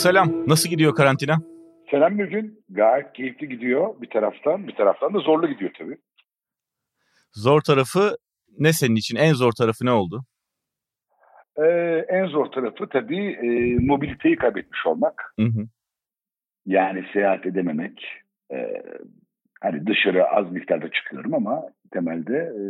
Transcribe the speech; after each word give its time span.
Selam. 0.00 0.44
Nasıl 0.46 0.70
gidiyor 0.70 0.94
karantina? 0.94 1.38
Selam 1.90 2.14
Mürgün. 2.14 2.64
Gayet 2.68 3.12
keyifli 3.12 3.48
gidiyor 3.48 4.00
bir 4.02 4.10
taraftan. 4.10 4.68
Bir 4.68 4.74
taraftan 4.74 5.14
da 5.14 5.18
zorlu 5.18 5.48
gidiyor 5.48 5.70
tabii. 5.78 5.96
Zor 7.32 7.60
tarafı 7.60 8.16
ne 8.58 8.72
senin 8.72 8.94
için? 8.94 9.16
En 9.16 9.32
zor 9.32 9.52
tarafı 9.52 9.86
ne 9.86 9.90
oldu? 9.90 10.24
Ee, 11.56 12.04
en 12.08 12.26
zor 12.26 12.46
tarafı 12.46 12.88
tabii 12.88 13.32
e, 13.32 13.78
mobiliteyi 13.86 14.36
kaybetmiş 14.36 14.86
olmak. 14.86 15.34
Hı 15.40 15.46
hı. 15.46 15.66
Yani 16.66 17.04
seyahat 17.12 17.46
edememek. 17.46 18.06
Ee, 18.52 18.82
hani 19.60 19.86
dışarı 19.86 20.28
az 20.28 20.52
miktarda 20.52 20.90
çıkıyorum 20.90 21.34
ama 21.34 21.62
temelde 21.92 22.36
e, 22.36 22.62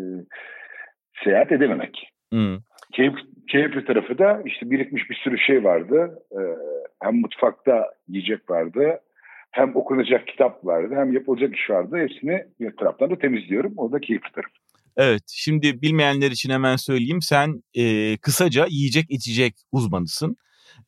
seyahat 1.24 1.52
edememek. 1.52 2.12
Hı. 2.32 2.58
Keyif, 2.92 3.86
tarafı 3.86 4.18
da 4.18 4.42
işte 4.46 4.70
birikmiş 4.70 5.10
bir 5.10 5.14
sürü 5.14 5.38
şey 5.38 5.64
vardı. 5.64 6.18
Ee, 6.32 6.40
hem 7.02 7.20
mutfakta 7.20 7.86
yiyecek 8.08 8.50
vardı, 8.50 9.00
hem 9.50 9.76
okunacak 9.76 10.26
kitap 10.26 10.64
vardı, 10.64 10.94
hem 10.96 11.12
yapılacak 11.12 11.54
iş 11.54 11.70
vardı. 11.70 11.96
Hepsini 11.96 12.44
bir 12.60 12.76
taraftan 12.76 13.10
da 13.10 13.18
temizliyorum. 13.18 13.74
O 13.76 13.92
da 13.92 14.00
keyifli 14.00 14.32
tarafı. 14.32 14.52
Evet, 14.96 15.22
şimdi 15.26 15.82
bilmeyenler 15.82 16.30
için 16.30 16.50
hemen 16.50 16.76
söyleyeyim. 16.76 17.22
Sen 17.22 17.62
e, 17.74 18.16
kısaca 18.16 18.66
yiyecek 18.68 19.06
içecek 19.08 19.54
uzmanısın. 19.72 20.36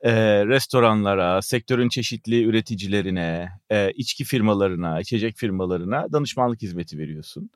E, 0.01 0.13
restoranlara, 0.47 1.43
sektörün 1.43 1.89
çeşitli 1.89 2.45
üreticilerine, 2.45 3.49
e, 3.71 3.91
içki 3.91 4.25
firmalarına, 4.25 5.01
içecek 5.01 5.37
firmalarına 5.37 6.13
danışmanlık 6.13 6.63
hizmeti 6.63 6.99
veriyorsun. 6.99 7.51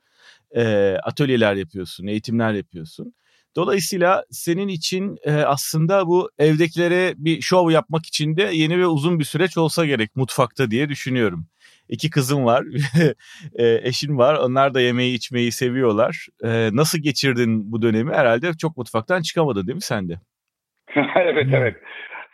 E, 0.55 0.63
atölyeler 1.03 1.55
yapıyorsun, 1.55 2.07
eğitimler 2.07 2.53
yapıyorsun. 2.53 3.13
Dolayısıyla 3.57 4.23
senin 4.31 4.67
için 4.67 5.17
e, 5.23 5.31
aslında 5.31 6.07
bu 6.07 6.29
evdekilere 6.39 7.13
bir 7.17 7.41
şov 7.41 7.71
yapmak 7.71 8.05
için 8.05 8.37
de 8.37 8.41
yeni 8.43 8.79
ve 8.79 8.87
uzun 8.87 9.19
bir 9.19 9.23
süreç 9.23 9.57
olsa 9.57 9.85
gerek 9.85 10.15
mutfakta 10.15 10.71
diye 10.71 10.89
düşünüyorum. 10.89 11.47
İki 11.89 12.09
kızım 12.09 12.45
var, 12.45 12.63
e, 13.55 13.79
eşin 13.83 14.17
var. 14.17 14.35
Onlar 14.35 14.73
da 14.73 14.81
yemeği 14.81 15.15
içmeyi 15.15 15.51
seviyorlar. 15.51 16.27
E, 16.43 16.69
nasıl 16.73 16.99
geçirdin 16.99 17.71
bu 17.71 17.81
dönemi? 17.81 18.13
Herhalde 18.13 18.53
çok 18.53 18.77
mutfaktan 18.77 19.21
çıkamadın 19.21 19.67
değil 19.67 19.75
mi 19.75 19.81
sen 19.81 20.09
de? 20.09 20.19
evet 21.15 21.47
evet. 21.53 21.75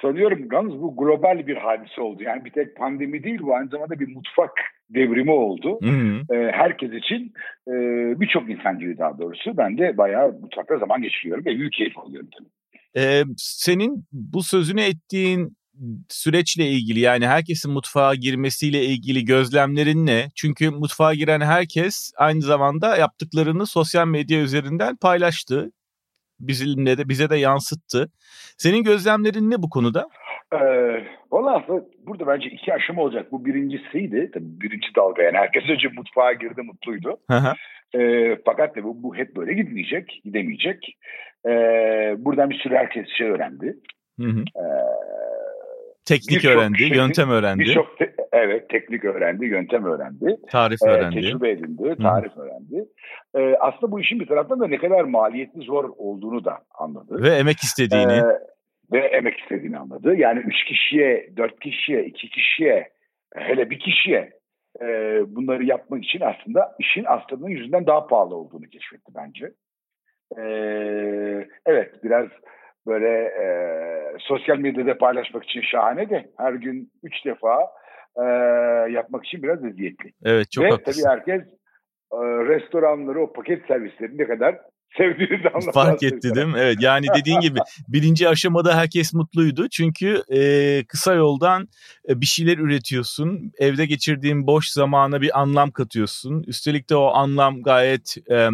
Sanıyorum 0.03 0.47
yalnız 0.51 0.81
bu 0.81 0.95
global 0.97 1.47
bir 1.47 1.55
hadise 1.55 2.01
oldu. 2.01 2.23
Yani 2.23 2.45
bir 2.45 2.51
tek 2.51 2.75
pandemi 2.75 3.23
değil 3.23 3.39
bu 3.41 3.55
aynı 3.55 3.69
zamanda 3.69 3.99
bir 3.99 4.07
mutfak 4.07 4.51
devrimi 4.89 5.31
oldu. 5.31 5.79
Hı 5.83 5.89
hı. 5.89 6.35
Ee, 6.35 6.51
herkes 6.51 6.91
için 6.93 7.33
e, 7.67 7.73
birçok 8.21 8.49
insan 8.49 8.79
gibi 8.79 8.97
daha 8.97 9.17
doğrusu. 9.17 9.57
Ben 9.57 9.77
de 9.77 9.97
bayağı 9.97 10.31
mutfakta 10.41 10.77
zaman 10.77 11.01
geçiriyorum 11.01 11.45
ve 11.45 11.57
büyük 11.57 11.73
keyif 11.73 11.97
alıyorum 11.97 12.29
tabii. 12.37 12.49
Ee, 12.97 13.23
senin 13.37 14.05
bu 14.11 14.43
sözünü 14.43 14.81
ettiğin 14.81 15.57
süreçle 16.09 16.67
ilgili 16.67 16.99
yani 16.99 17.27
herkesin 17.27 17.71
mutfağa 17.71 18.15
girmesiyle 18.15 18.85
ilgili 18.85 19.25
gözlemlerin 19.25 20.05
ne? 20.05 20.29
Çünkü 20.35 20.69
mutfağa 20.69 21.13
giren 21.13 21.41
herkes 21.41 22.11
aynı 22.17 22.41
zamanda 22.41 22.97
yaptıklarını 22.97 23.67
sosyal 23.67 24.07
medya 24.07 24.41
üzerinden 24.41 24.95
paylaştı. 24.95 25.71
Bizimle 26.47 26.97
de 26.97 27.09
bize 27.09 27.29
de 27.29 27.35
yansıttı. 27.35 28.09
Senin 28.57 28.83
gözlemlerin 28.83 29.51
ne 29.51 29.61
bu 29.61 29.69
konuda? 29.69 30.07
Ee, 30.53 31.03
Valla 31.33 31.55
aslında 31.57 31.85
burada 32.07 32.27
bence 32.27 32.49
iki 32.49 32.73
aşama 32.73 33.01
olacak. 33.01 33.31
Bu 33.31 33.45
birincisiydi. 33.45 34.31
Tabii 34.33 34.61
birinci 34.61 34.87
dalga 34.95 35.23
yani 35.23 35.37
herkes 35.37 35.63
önce 35.69 35.87
mutfağa 35.87 36.33
girdi 36.33 36.61
mutluydu. 36.61 37.17
Hı 37.31 37.37
hı. 37.37 37.53
Ee, 37.99 38.37
fakat 38.45 38.75
de 38.75 38.83
bu, 38.83 39.03
bu 39.03 39.15
hep 39.15 39.35
böyle 39.35 39.53
gitmeyecek, 39.53 40.21
gidemeyecek. 40.23 40.97
Ee, 41.47 41.49
buradan 42.17 42.49
bir 42.49 42.59
sürü 42.59 42.75
herkes 42.75 43.07
şey 43.17 43.27
öğrendi. 43.29 43.75
Hı 44.19 44.27
hı. 44.27 44.43
Ee, 44.55 44.63
Teknik 46.05 46.29
birçok 46.37 46.51
öğrendi, 46.55 46.77
şeyin- 46.77 46.93
yöntem 46.93 47.29
öğrendi, 47.29 47.59
Birçok 47.59 47.97
te- 47.97 48.15
evet 48.33 48.69
teknik 48.69 49.05
öğrendi, 49.05 49.45
yöntem 49.45 49.85
öğrendi. 49.85 50.37
tarif 50.49 50.79
Ee, 50.85 50.89
öğrendi. 50.89 51.15
tecrübe 51.21 51.49
edindi, 51.49 51.95
tarif 52.01 52.37
öğrendi. 52.37 52.85
Ee, 53.35 53.55
aslında 53.59 53.91
bu 53.91 53.99
işin 53.99 54.19
bir 54.19 54.27
taraftan 54.27 54.59
da 54.59 54.67
ne 54.67 54.77
kadar 54.77 55.03
maliyetli 55.03 55.61
zor 55.61 55.89
olduğunu 55.97 56.45
da 56.45 56.57
anladı. 56.79 57.23
Ve 57.23 57.29
emek 57.29 57.57
istediğini. 57.59 58.11
Ee, 58.13 58.23
ve 58.91 58.99
emek 58.99 59.39
istediğini 59.39 59.77
anladı. 59.77 60.15
Yani 60.15 60.39
üç 60.39 60.63
kişiye, 60.65 61.29
dört 61.37 61.59
kişiye, 61.59 62.05
iki 62.05 62.29
kişiye, 62.29 62.89
hele 63.35 63.69
bir 63.69 63.79
kişiye 63.79 64.31
e, 64.81 64.85
bunları 65.27 65.63
yapmak 65.63 66.03
için 66.05 66.21
aslında 66.21 66.75
işin 66.79 67.05
aslında 67.07 67.49
yüzünden 67.49 67.87
daha 67.87 68.07
pahalı 68.07 68.35
olduğunu 68.35 68.65
keşfetti 68.65 69.11
bence. 69.15 69.51
Ee, 70.37 71.47
evet 71.65 72.03
biraz 72.03 72.27
böyle 72.87 73.09
e, 73.23 73.45
sosyal 74.19 74.57
medyada 74.57 74.97
paylaşmak 74.97 75.43
için 75.43 75.61
şahane 75.61 76.09
de 76.09 76.31
her 76.37 76.53
gün 76.53 76.91
üç 77.03 77.25
defa 77.25 77.59
e, 78.17 78.23
yapmak 78.91 79.25
için 79.25 79.43
biraz 79.43 79.65
eziyetli. 79.65 80.11
Evet 80.25 80.51
çok 80.51 80.63
Ve 80.63 80.69
haklısın. 80.69 81.01
tabii 81.01 81.11
herkes 81.11 81.41
e, 82.13 82.17
restoranları, 82.21 83.21
o 83.21 83.33
paket 83.33 83.67
servislerini 83.67 84.17
ne 84.17 84.27
kadar 84.27 84.57
sevdiğini 84.97 85.43
de 85.43 85.49
anlattı. 85.49 85.71
Fark 85.71 86.03
etti 86.03 86.35
değil 86.35 86.47
mi? 86.47 86.57
Evet 86.57 86.77
yani 86.81 87.05
dediğin 87.19 87.39
gibi 87.39 87.59
birinci 87.87 88.29
aşamada 88.29 88.77
herkes 88.77 89.13
mutluydu. 89.13 89.69
Çünkü 89.69 90.23
e, 90.33 90.39
kısa 90.87 91.13
yoldan 91.13 91.67
e, 92.09 92.21
bir 92.21 92.25
şeyler 92.25 92.57
üretiyorsun. 92.57 93.51
Evde 93.57 93.85
geçirdiğin 93.85 94.47
boş 94.47 94.67
zamana 94.67 95.21
bir 95.21 95.39
anlam 95.39 95.71
katıyorsun. 95.71 96.43
Üstelik 96.47 96.89
de 96.89 96.95
o 96.95 97.05
anlam 97.05 97.63
gayet 97.63 98.15
e, 98.31 98.49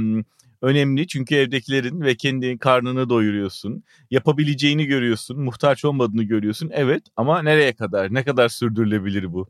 önemli. 0.61 1.07
Çünkü 1.07 1.35
evdekilerin 1.35 2.01
ve 2.01 2.15
kendi 2.15 2.57
karnını 2.57 3.09
doyuruyorsun. 3.09 3.83
Yapabileceğini 4.11 4.85
görüyorsun. 4.85 5.41
Muhtaç 5.41 5.85
olmadığını 5.85 6.23
görüyorsun. 6.23 6.71
Evet 6.73 7.03
ama 7.15 7.41
nereye 7.41 7.73
kadar? 7.73 8.13
Ne 8.13 8.23
kadar 8.23 8.49
sürdürülebilir 8.49 9.33
bu? 9.33 9.47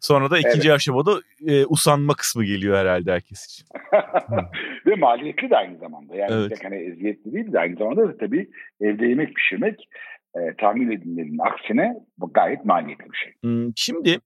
Sonra 0.00 0.30
da 0.30 0.38
ikinci 0.38 0.72
aşamada 0.72 1.20
e, 1.46 1.64
usanma 1.66 2.14
kısmı 2.14 2.44
geliyor 2.44 2.76
herhalde 2.76 3.12
herkes 3.12 3.44
için. 3.44 3.66
Ve 4.86 4.94
maliyetli 4.94 5.50
de 5.50 5.56
aynı 5.56 5.78
zamanda. 5.78 6.16
Yani 6.16 6.32
Evet. 6.32 6.64
hani 6.64 6.76
eziyetli 6.76 7.32
değil 7.32 7.52
de 7.52 7.60
aynı 7.60 7.76
zamanda 7.76 8.08
da 8.08 8.16
tabii 8.16 8.50
evde 8.80 9.06
yemek 9.06 9.34
pişirmek 9.34 9.88
e, 10.34 10.56
tahmin 10.60 10.90
edilenin 10.90 11.38
aksine 11.38 11.94
bu 12.18 12.32
gayet 12.32 12.64
maliyetli 12.64 13.04
bir 13.04 13.16
şey. 13.16 13.32
Hmm, 13.42 13.72
Şimdi 13.76 14.18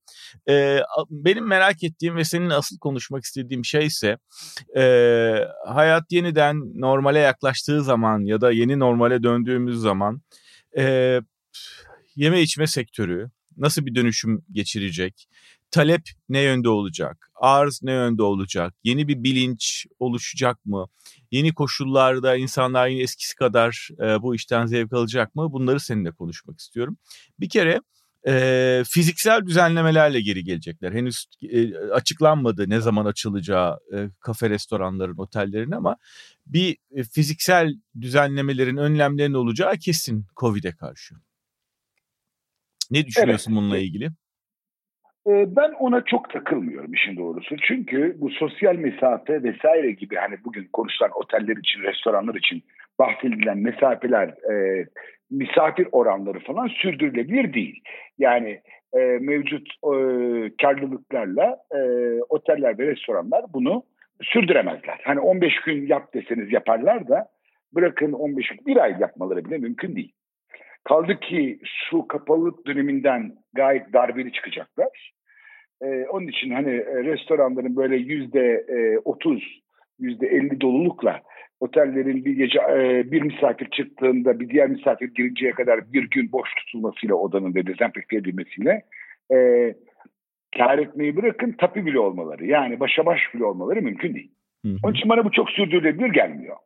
e, 0.49 0.79
benim 1.11 1.47
merak 1.47 1.85
ettiğim 1.85 2.17
ve 2.17 2.25
senin 2.25 2.51
asıl 2.51 2.79
konuşmak 2.79 3.25
istediğim 3.25 3.65
şey 3.65 3.87
ise 3.87 4.19
e, 4.77 4.83
hayat 5.67 6.13
yeniden 6.13 6.57
normale 6.75 7.19
yaklaştığı 7.19 7.83
zaman 7.83 8.21
ya 8.21 8.41
da 8.41 8.53
yeni 8.53 8.79
normale 8.79 9.23
döndüğümüz 9.23 9.81
zaman 9.81 10.23
e, 10.79 11.19
yeme 12.17 12.41
içme 12.41 12.67
sektörü 12.67 13.31
nasıl 13.57 13.87
bir 13.87 13.95
dönüşüm 13.95 14.45
geçirecek? 14.53 15.29
Talep 15.71 16.03
ne 16.29 16.41
yönde 16.41 16.69
olacak? 16.69 17.31
Arz 17.35 17.81
ne 17.83 17.93
yönde 17.93 18.23
olacak? 18.23 18.75
Yeni 18.85 19.09
bir 19.09 19.25
bilinç 19.25 19.87
oluşacak 19.99 20.65
mı? 20.65 20.87
Yeni 21.31 21.55
koşullarda 21.55 22.37
insanlar 22.37 22.89
yine 22.89 23.03
eskisi 23.03 23.37
kadar 23.37 23.89
e, 24.03 24.23
bu 24.23 24.35
işten 24.35 24.67
zevk 24.67 24.93
alacak 24.93 25.35
mı? 25.35 25.53
Bunları 25.53 25.81
seninle 25.81 26.11
konuşmak 26.11 26.61
istiyorum. 26.61 26.99
Bir 27.41 27.49
kere 27.49 27.81
e, 28.27 28.83
fiziksel 28.89 29.47
düzenlemelerle 29.47 30.21
geri 30.21 30.45
gelecekler. 30.45 30.93
Henüz 30.93 31.27
e, 31.43 31.77
açıklanmadı 31.77 32.71
ne 32.71 32.81
zaman 32.81 33.05
açılacağı 33.05 33.79
e, 33.95 34.09
kafe, 34.21 34.51
restoranların, 34.51 35.19
otellerin 35.19 35.71
ama 35.71 35.97
bir 36.47 36.77
e, 36.91 37.03
fiziksel 37.03 37.75
düzenlemelerin, 38.01 38.77
önlemlerin 38.77 39.35
olacağı 39.35 39.77
kesin 39.77 40.27
Covid'e 40.37 40.73
karşı. 40.73 41.15
Ne 42.91 43.07
düşünüyorsun 43.07 43.57
bununla 43.57 43.79
ilgili? 43.79 44.11
E, 45.27 45.57
ben 45.57 45.71
ona 45.79 46.05
çok 46.05 46.31
takılmıyorum 46.31 46.93
işin 46.93 47.17
doğrusu. 47.17 47.57
Çünkü 47.57 48.17
bu 48.21 48.31
sosyal 48.31 48.75
mesafe 48.75 49.43
vesaire 49.43 49.91
gibi 49.91 50.17
hani 50.17 50.37
bugün 50.45 50.69
konuşulan 50.73 51.11
oteller 51.15 51.57
için, 51.57 51.83
restoranlar 51.83 52.35
için 52.35 52.63
bahsedilen 52.99 53.59
mesafeler, 53.59 54.29
e, 54.29 54.87
misafir 55.31 55.89
oranları 55.93 56.39
falan 56.39 56.69
sürdürülebilir 56.69 57.55
değil. 57.55 57.83
Yani 58.19 58.61
e, 58.93 58.99
mevcut 58.99 59.69
e, 59.69 59.93
karlılıklarla 60.63 61.57
e, 61.75 61.81
oteller 62.29 62.79
ve 62.79 62.87
restoranlar 62.87 63.45
bunu 63.55 63.83
sürdüremezler. 64.23 65.01
Hani 65.05 65.21
15 65.21 65.61
gün 65.61 65.87
yap 65.87 66.15
deseniz 66.15 66.53
yaparlar 66.53 67.09
da 67.09 67.29
bırakın 67.75 68.13
15 68.13 68.49
gün 68.49 68.67
bir 68.67 68.77
ay 68.77 68.97
yapmaları 69.01 69.45
bile 69.45 69.59
mümkün 69.59 69.97
değil. 69.97 70.13
Kaldı 70.85 71.21
ki 71.21 71.59
şu 71.65 72.09
kapalılık 72.09 72.67
döneminden 72.67 73.33
gayet 73.53 73.93
darbeli 73.93 74.33
çıkacaklar. 74.33 75.13
Ee, 75.83 76.07
onun 76.11 76.27
için 76.27 76.51
hani 76.51 76.71
e, 76.71 77.05
restoranların 77.05 77.77
böyle 77.77 77.97
yüzde 77.97 78.65
e, 78.69 78.99
30, 78.99 79.61
yüzde 79.99 80.27
50 80.27 80.61
dolulukla 80.61 81.23
otellerin 81.61 82.25
bir 82.25 82.33
gece 82.33 82.59
e, 82.59 83.11
bir 83.13 83.23
misafir 83.23 83.71
çıktığında 83.71 84.41
bir 84.41 84.49
diğer 84.49 84.69
misafir 84.69 85.15
girinceye 85.15 85.53
kadar 85.53 85.93
bir 85.93 86.11
gün 86.11 86.33
boş 86.33 86.49
tutulmasıyla 86.55 87.15
odanın 87.15 87.55
ve 87.55 87.67
dezenfekte 87.67 88.17
edilmesiyle 88.17 88.83
e, 89.33 89.39
kar 90.57 90.79
etmeyi 90.79 91.17
bırakın 91.17 91.55
tapi 91.59 91.87
bile 91.87 91.99
olmaları 91.99 92.47
yani 92.47 92.81
başa 92.81 93.07
baş 93.07 93.21
bile 93.35 93.45
olmaları 93.45 93.83
mümkün 93.83 94.15
değil. 94.15 94.33
Hı 94.65 94.69
hı. 94.69 94.77
Onun 94.83 94.95
için 94.95 95.09
bana 95.09 95.25
bu 95.25 95.31
çok 95.31 95.51
sürdürülebilir 95.51 96.13
gelmiyor. 96.13 96.57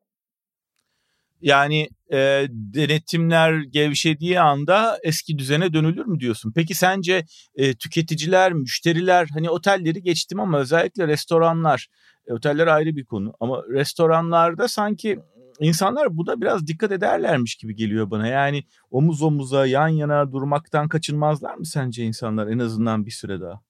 Yani 1.44 1.88
e, 2.12 2.46
denetimler 2.50 3.62
gevşediği 3.62 4.41
anda 4.41 4.99
eski 5.02 5.38
düzene 5.38 5.73
dönülür 5.73 6.06
mü 6.06 6.20
diyorsun? 6.20 6.52
Peki 6.56 6.75
sence 6.75 7.25
e, 7.55 7.75
tüketiciler, 7.75 8.52
müşteriler 8.52 9.29
hani 9.35 9.50
otelleri 9.50 10.02
geçtim 10.02 10.41
ama 10.41 10.58
özellikle 10.58 11.08
restoranlar, 11.08 11.88
e, 12.26 12.32
oteller 12.32 12.67
ayrı 12.67 12.96
bir 12.96 13.05
konu 13.05 13.35
ama 13.41 13.62
restoranlarda 13.69 14.69
sanki 14.69 15.19
insanlar 15.61 16.17
buna 16.17 16.41
biraz 16.41 16.67
dikkat 16.67 16.93
ederlermiş 16.93 17.56
gibi 17.56 17.76
geliyor 17.76 18.11
bana. 18.11 18.26
Yani 18.26 18.64
omuz 18.91 19.23
omuza 19.23 19.67
yan 19.67 19.88
yana 19.88 20.32
durmaktan 20.32 20.88
kaçınmazlar 20.88 21.55
mı 21.55 21.67
sence 21.67 22.05
insanlar 22.05 22.46
en 22.46 22.58
azından 22.58 23.06
bir 23.06 23.11
süre 23.11 23.41
daha? 23.41 23.61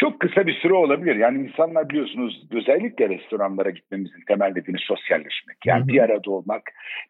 Çok 0.00 0.20
kısa 0.20 0.46
bir 0.46 0.52
süre 0.52 0.74
olabilir. 0.74 1.16
Yani 1.16 1.48
insanlar 1.48 1.88
biliyorsunuz 1.88 2.46
özellikle 2.52 3.08
restoranlara 3.08 3.70
gitmemizin 3.70 4.24
temel 4.28 4.52
nedeni 4.56 4.76
sosyalleşmek. 4.78 5.56
Yani 5.66 5.88
bir 5.88 6.00
arada 6.00 6.30
olmak, 6.30 6.62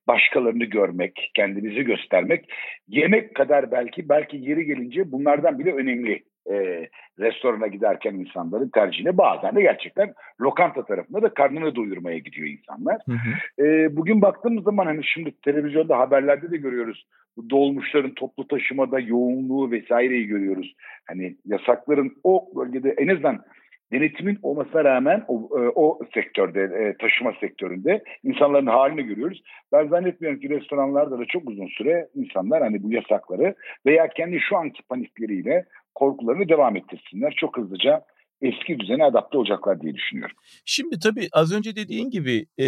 başkalarını 0.08 0.64
görmek, 0.64 1.30
kendimizi 1.34 1.82
göstermek. 1.82 2.52
Yemek 2.88 3.34
kadar 3.34 3.72
belki, 3.72 4.08
belki 4.08 4.36
yeri 4.36 4.64
gelince 4.64 5.12
bunlardan 5.12 5.58
bile 5.58 5.72
önemli 5.72 6.22
e, 6.50 6.88
restorana 7.18 7.66
giderken 7.66 8.14
insanların 8.14 8.68
tercihine 8.68 9.18
bazen 9.18 9.56
de 9.56 9.62
gerçekten 9.62 10.14
lokanta 10.40 10.84
tarafında 10.84 11.22
da 11.22 11.34
karnını 11.34 11.74
doyurmaya 11.74 12.18
gidiyor 12.18 12.48
insanlar. 12.48 12.98
Hı 13.06 13.12
hı. 13.12 13.64
E, 13.64 13.96
bugün 13.96 14.22
baktığımız 14.22 14.64
zaman 14.64 14.86
hani 14.86 15.00
şimdi 15.04 15.32
televizyonda 15.44 15.98
haberlerde 15.98 16.50
de 16.50 16.56
görüyoruz 16.56 17.06
bu 17.36 17.50
dolmuşların 17.50 18.14
toplu 18.14 18.48
taşımada 18.48 19.00
yoğunluğu 19.00 19.70
vesaireyi 19.70 20.26
görüyoruz. 20.26 20.74
Hani 21.06 21.36
yasakların 21.46 22.16
o 22.24 22.48
bölgede 22.56 22.90
en 22.90 23.08
azından 23.08 23.44
denetimin 23.92 24.38
olmasına 24.42 24.84
rağmen 24.84 25.24
o, 25.28 25.34
e, 25.34 25.68
o 25.74 25.98
sektörde, 26.14 26.62
e, 26.62 26.96
taşıma 26.96 27.32
sektöründe 27.40 28.02
insanların 28.22 28.66
halini 28.66 29.02
görüyoruz. 29.02 29.42
Ben 29.72 29.88
zannetmiyorum 29.88 30.40
ki 30.40 30.50
restoranlarda 30.50 31.18
da 31.18 31.24
çok 31.24 31.48
uzun 31.50 31.66
süre 31.66 32.08
insanlar 32.14 32.62
hani 32.62 32.82
bu 32.82 32.92
yasakları 32.92 33.54
veya 33.86 34.08
kendi 34.08 34.40
şu 34.40 34.56
anki 34.56 34.82
panikleriyle 34.82 35.64
korkularını 35.94 36.48
devam 36.48 36.76
ettirsinler. 36.76 37.34
Çok 37.40 37.56
hızlıca 37.56 38.04
eski 38.42 38.78
düzene 38.78 39.04
adapte 39.04 39.38
olacaklar 39.38 39.80
diye 39.80 39.94
düşünüyorum. 39.94 40.36
Şimdi 40.64 40.98
tabii 40.98 41.28
az 41.32 41.52
önce 41.52 41.76
dediğin 41.76 42.10
gibi 42.10 42.46
e, 42.58 42.66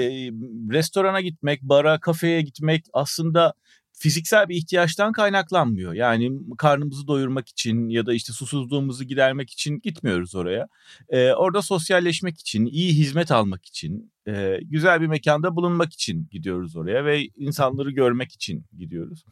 restorana 0.72 1.20
gitmek, 1.20 1.62
bara, 1.62 2.00
kafeye 2.00 2.42
gitmek 2.42 2.84
aslında 2.92 3.54
fiziksel 4.02 4.48
bir 4.48 4.56
ihtiyaçtan 4.56 5.12
kaynaklanmıyor. 5.12 5.92
Yani 5.92 6.30
karnımızı 6.58 7.06
doyurmak 7.06 7.48
için 7.48 7.88
ya 7.88 8.06
da 8.06 8.14
işte 8.14 8.32
susuzluğumuzu 8.32 9.04
gidermek 9.04 9.50
için 9.50 9.80
gitmiyoruz 9.80 10.34
oraya. 10.34 10.68
Ee, 11.08 11.32
orada 11.32 11.62
sosyalleşmek 11.62 12.40
için, 12.40 12.66
iyi 12.66 12.92
hizmet 12.92 13.30
almak 13.30 13.64
için, 13.66 14.12
e, 14.28 14.58
güzel 14.62 15.00
bir 15.00 15.06
mekanda 15.06 15.56
bulunmak 15.56 15.92
için 15.92 16.28
gidiyoruz 16.30 16.76
oraya 16.76 17.04
ve 17.04 17.24
insanları 17.36 17.90
görmek 17.90 18.32
için 18.32 18.64
gidiyoruz. 18.78 19.24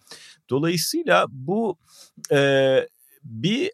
Dolayısıyla 0.51 1.27
bu 1.31 1.79
e, 2.33 2.41
bir 3.25 3.71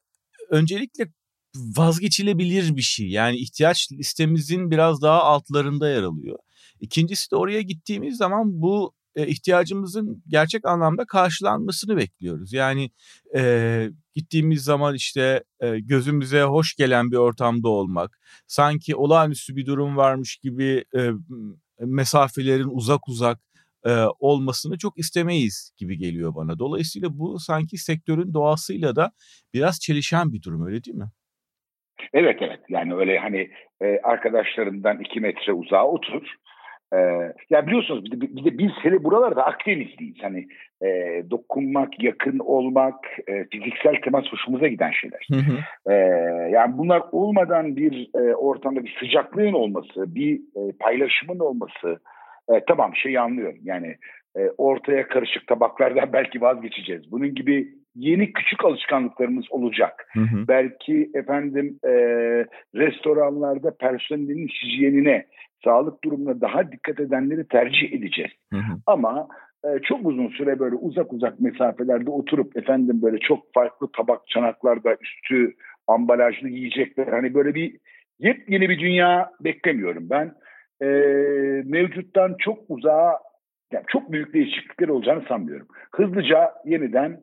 öncelikle 0.50 1.12
vazgeçilebilir 1.56 2.76
bir 2.76 2.82
şey. 2.82 3.08
Yani 3.08 3.36
ihtiyaç 3.36 3.92
listemizin 3.92 4.70
biraz 4.70 5.02
daha 5.02 5.22
altlarında 5.22 5.88
yer 5.88 6.02
alıyor. 6.02 6.38
İkincisi 6.80 7.30
de 7.30 7.36
oraya 7.36 7.62
gittiğimiz 7.62 8.16
zaman 8.16 8.62
bu 8.62 8.92
e, 9.16 9.26
ihtiyacımızın 9.26 10.22
gerçek 10.28 10.64
anlamda 10.64 11.06
karşılanmasını 11.06 11.96
bekliyoruz. 11.96 12.52
Yani 12.52 12.90
e, 13.36 13.90
gittiğimiz 14.14 14.64
zaman 14.64 14.94
işte 14.94 15.44
e, 15.60 15.78
gözümüze 15.78 16.42
hoş 16.42 16.74
gelen 16.74 17.10
bir 17.10 17.16
ortamda 17.16 17.68
olmak, 17.68 18.20
sanki 18.46 18.96
olağanüstü 18.96 19.56
bir 19.56 19.66
durum 19.66 19.96
varmış 19.96 20.36
gibi 20.36 20.84
e, 20.96 21.10
mesafelerin 21.80 22.68
uzak 22.70 23.08
uzak 23.08 23.40
e, 23.86 23.90
olmasını 24.18 24.78
çok 24.78 24.98
istemeyiz 24.98 25.72
gibi 25.78 25.98
geliyor 25.98 26.34
bana. 26.34 26.58
Dolayısıyla 26.58 27.08
bu 27.12 27.38
sanki 27.38 27.76
sektörün 27.76 28.34
doğasıyla 28.34 28.96
da 28.96 29.10
biraz 29.54 29.80
çelişen 29.80 30.32
bir 30.32 30.42
durum 30.42 30.66
öyle 30.66 30.84
değil 30.84 30.96
mi? 30.96 31.10
Evet 32.12 32.38
evet 32.40 32.60
yani 32.68 32.94
öyle 32.94 33.18
hani 33.18 33.50
e, 33.82 34.00
arkadaşlarından 34.02 35.00
iki 35.00 35.20
metre 35.20 35.52
uzağa 35.52 35.86
otur 35.86 36.22
ee, 36.94 37.32
ya 37.50 37.66
biliyorsunuz 37.66 38.04
bir 38.04 38.10
de, 38.10 38.20
bir 38.20 38.44
de 38.44 38.58
biz 38.58 38.70
hele 38.82 39.04
buralarda 39.04 39.46
Akdenizliyiz. 39.46 40.16
Hani 40.22 40.46
e, 40.82 41.22
dokunmak, 41.30 42.02
yakın 42.02 42.38
olmak, 42.38 42.94
e, 43.28 43.44
fiziksel 43.44 43.94
temas 44.04 44.24
hoşumuza 44.30 44.68
giden 44.68 44.90
şeyler. 44.90 45.26
Hı 45.30 45.36
hı. 45.36 45.92
E, 45.92 45.94
yani 46.50 46.78
bunlar 46.78 47.02
olmadan 47.12 47.76
bir 47.76 48.08
e, 48.14 48.34
ortamda 48.34 48.84
bir 48.84 48.96
sıcaklığın 49.00 49.52
olması, 49.52 50.14
bir 50.14 50.34
e, 50.36 50.72
paylaşımın 50.80 51.38
olması, 51.38 52.00
e, 52.50 52.64
tamam 52.68 52.96
şeyi 52.96 53.20
anlıyorum. 53.20 53.58
Yani 53.62 53.96
e, 54.36 54.40
ortaya 54.58 55.08
karışık 55.08 55.46
tabaklardan 55.46 56.08
belki 56.12 56.40
vazgeçeceğiz. 56.40 57.12
Bunun 57.12 57.34
gibi 57.34 57.68
yeni 57.94 58.32
küçük 58.32 58.64
alışkanlıklarımız 58.64 59.44
olacak. 59.50 60.08
Hı 60.12 60.20
hı. 60.20 60.48
Belki 60.48 61.10
efendim 61.14 61.78
e, 61.84 61.90
restoranlarda 62.74 63.76
personelin 63.80 64.48
hijyenine 64.48 65.26
sağlık 65.64 66.04
durumuna 66.04 66.40
daha 66.40 66.72
dikkat 66.72 67.00
edenleri 67.00 67.48
tercih 67.48 67.92
edeceğiz. 67.92 68.32
Hı 68.52 68.58
hı. 68.58 68.76
Ama 68.86 69.28
e, 69.64 69.68
çok 69.82 70.06
uzun 70.06 70.28
süre 70.28 70.58
böyle 70.58 70.76
uzak 70.76 71.12
uzak 71.12 71.40
mesafelerde 71.40 72.10
oturup 72.10 72.56
efendim 72.56 73.02
böyle 73.02 73.18
çok 73.18 73.54
farklı 73.54 73.88
tabak 73.96 74.28
çanaklarda 74.28 74.96
üstü 75.00 75.54
ambalajlı 75.86 76.48
yiyecekler 76.48 77.06
hani 77.06 77.34
böyle 77.34 77.54
bir 77.54 77.76
yepyeni 78.18 78.68
bir 78.68 78.78
dünya 78.78 79.30
beklemiyorum 79.40 80.10
ben. 80.10 80.32
E, 80.82 80.86
mevcuttan 81.64 82.36
çok 82.38 82.58
uzağa 82.68 83.18
yani 83.72 83.84
çok 83.88 84.12
büyük 84.12 84.34
değişiklikler 84.34 84.88
olacağını 84.88 85.24
sanmıyorum. 85.28 85.68
Hızlıca 85.92 86.52
yeniden 86.64 87.20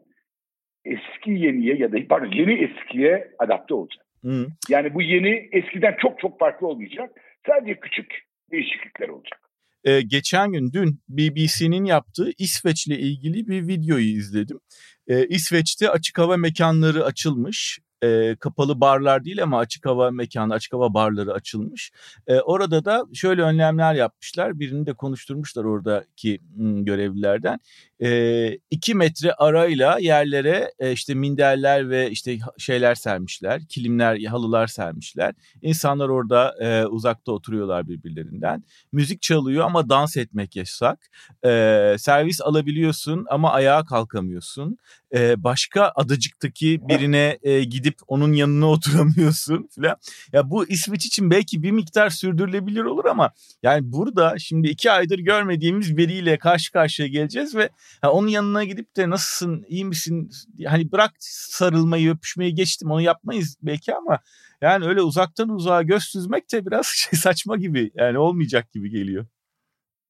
eski 0.85 1.31
yeniye 1.31 1.75
ya 1.75 1.91
da 1.91 1.97
pardon 2.09 2.31
yeni 2.31 2.53
eskiye 2.53 3.31
adapte 3.39 3.73
olacak. 3.73 4.05
Hı. 4.23 4.47
Yani 4.69 4.93
bu 4.93 5.01
yeni 5.01 5.49
eskiden 5.51 5.95
çok 6.01 6.19
çok 6.19 6.39
farklı 6.39 6.67
olmayacak. 6.67 7.09
Sadece 7.47 7.79
küçük 7.79 8.21
değişiklikler 8.51 9.09
olacak. 9.09 9.39
Ee, 9.83 10.01
geçen 10.01 10.51
gün 10.51 10.71
dün 10.73 10.99
BBC'nin 11.09 11.85
yaptığı 11.85 12.29
İsveç'le 12.37 12.87
ilgili 12.87 13.47
bir 13.47 13.67
videoyu 13.67 14.05
izledim. 14.05 14.59
Ee, 15.07 15.25
İsveç'te 15.27 15.89
açık 15.89 16.17
hava 16.17 16.37
mekanları 16.37 17.03
açılmış 17.03 17.79
e, 18.03 18.35
kapalı 18.39 18.81
barlar 18.81 19.25
değil 19.25 19.43
ama 19.43 19.57
açık 19.59 19.85
hava 19.85 20.11
mekanı, 20.11 20.53
açık 20.53 20.73
hava 20.73 20.93
barları 20.93 21.33
açılmış. 21.33 21.91
E, 22.27 22.39
orada 22.39 22.85
da 22.85 23.05
şöyle 23.13 23.41
önlemler 23.41 23.93
yapmışlar. 23.93 24.59
Birini 24.59 24.85
de 24.85 24.93
konuşturmuşlar 24.93 25.63
oradaki 25.63 26.39
görevlilerden. 26.57 27.59
E, 28.03 28.59
iki 28.71 28.95
metre 28.95 29.33
arayla 29.33 29.97
yerlere 29.99 30.71
e, 30.79 30.91
işte 30.91 31.13
minderler 31.13 31.89
ve 31.89 32.11
işte 32.11 32.37
şeyler 32.57 32.95
sermişler. 32.95 33.61
Kilimler, 33.69 34.23
halılar 34.23 34.67
sermişler. 34.67 35.33
İnsanlar 35.61 36.09
orada 36.09 36.55
e, 36.59 36.85
uzakta 36.85 37.31
oturuyorlar 37.31 37.87
birbirlerinden. 37.87 38.63
Müzik 38.91 39.21
çalıyor 39.21 39.65
ama 39.65 39.89
dans 39.89 40.17
etmek 40.17 40.55
yasak. 40.55 40.99
E, 41.45 41.49
servis 41.97 42.41
alabiliyorsun 42.41 43.25
ama 43.29 43.51
ayağa 43.51 43.83
kalkamıyorsun. 43.85 44.77
E, 45.15 45.43
başka 45.43 45.91
adacıktaki 45.95 46.79
birine 46.87 47.39
e, 47.43 47.63
gidip 47.63 47.95
onun 48.07 48.33
yanına 48.33 48.65
oturamıyorsun 48.69 49.69
falan. 49.75 49.95
Ya 50.33 50.49
bu 50.49 50.67
İsveç 50.67 51.05
için 51.05 51.31
belki 51.31 51.63
bir 51.63 51.71
miktar 51.71 52.09
sürdürülebilir 52.09 52.83
olur 52.83 53.05
ama 53.05 53.31
yani 53.63 53.91
burada 53.91 54.39
şimdi 54.39 54.67
iki 54.67 54.91
aydır 54.91 55.19
görmediğimiz 55.19 55.97
biriyle 55.97 56.37
karşı 56.37 56.71
karşıya 56.71 57.07
geleceğiz 57.07 57.55
ve 57.55 57.69
yani 58.03 58.11
onun 58.11 58.27
yanına 58.27 58.63
gidip 58.63 58.97
de 58.97 59.09
nasılsın, 59.09 59.65
iyi 59.67 59.85
misin? 59.85 60.29
Hani 60.67 60.91
bırak 60.91 61.11
sarılmayı, 61.19 62.11
öpüşmeyi 62.11 62.55
geçtim 62.55 62.91
onu 62.91 63.01
yapmayız 63.01 63.57
belki 63.61 63.95
ama 63.95 64.19
yani 64.61 64.85
öyle 64.85 65.01
uzaktan 65.01 65.49
uzağa 65.49 65.81
göz 65.81 66.03
süzmek 66.03 66.51
de 66.53 66.65
biraz 66.65 66.85
şey 66.95 67.19
saçma 67.19 67.57
gibi 67.57 67.91
yani 67.95 68.17
olmayacak 68.17 68.71
gibi 68.71 68.89
geliyor. 68.89 69.25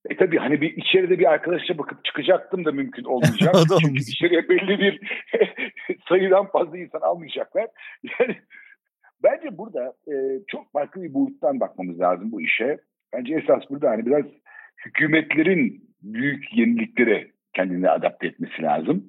E 0.10 0.16
tabii 0.16 0.38
hani 0.38 0.62
bir 0.62 0.78
içeride 0.78 1.20
bir 1.20 1.32
arkadaşa 1.32 1.78
bakıp 1.78 2.06
çıkacaktım 2.06 2.66
da 2.66 2.72
mümkün 2.72 3.04
olmayacak. 3.14 3.54
da 3.54 3.78
Çünkü 3.82 4.02
içeriye 4.02 4.50
belli 4.50 4.80
bir 4.80 5.00
sayıdan 6.10 6.48
fazla 6.48 6.78
insan 6.78 7.02
almayacaklar. 7.02 7.68
Yani 8.20 8.36
bence 9.24 9.58
burada 9.58 9.94
e, 10.08 10.14
çok 10.48 10.72
farklı 10.72 11.04
bir 11.04 11.14
boyuttan 11.14 11.60
bakmamız 11.60 12.00
lazım 12.00 12.32
bu 12.32 12.42
işe. 12.42 12.78
Bence 13.14 13.36
esas 13.36 13.64
burada 13.70 13.90
hani 13.90 14.06
biraz 14.06 14.26
hükümetlerin 14.86 15.90
büyük 16.02 16.58
yeniliklere 16.58 17.33
kendini 17.54 17.90
adapte 17.90 18.28
etmesi 18.28 18.62
lazım. 18.62 19.04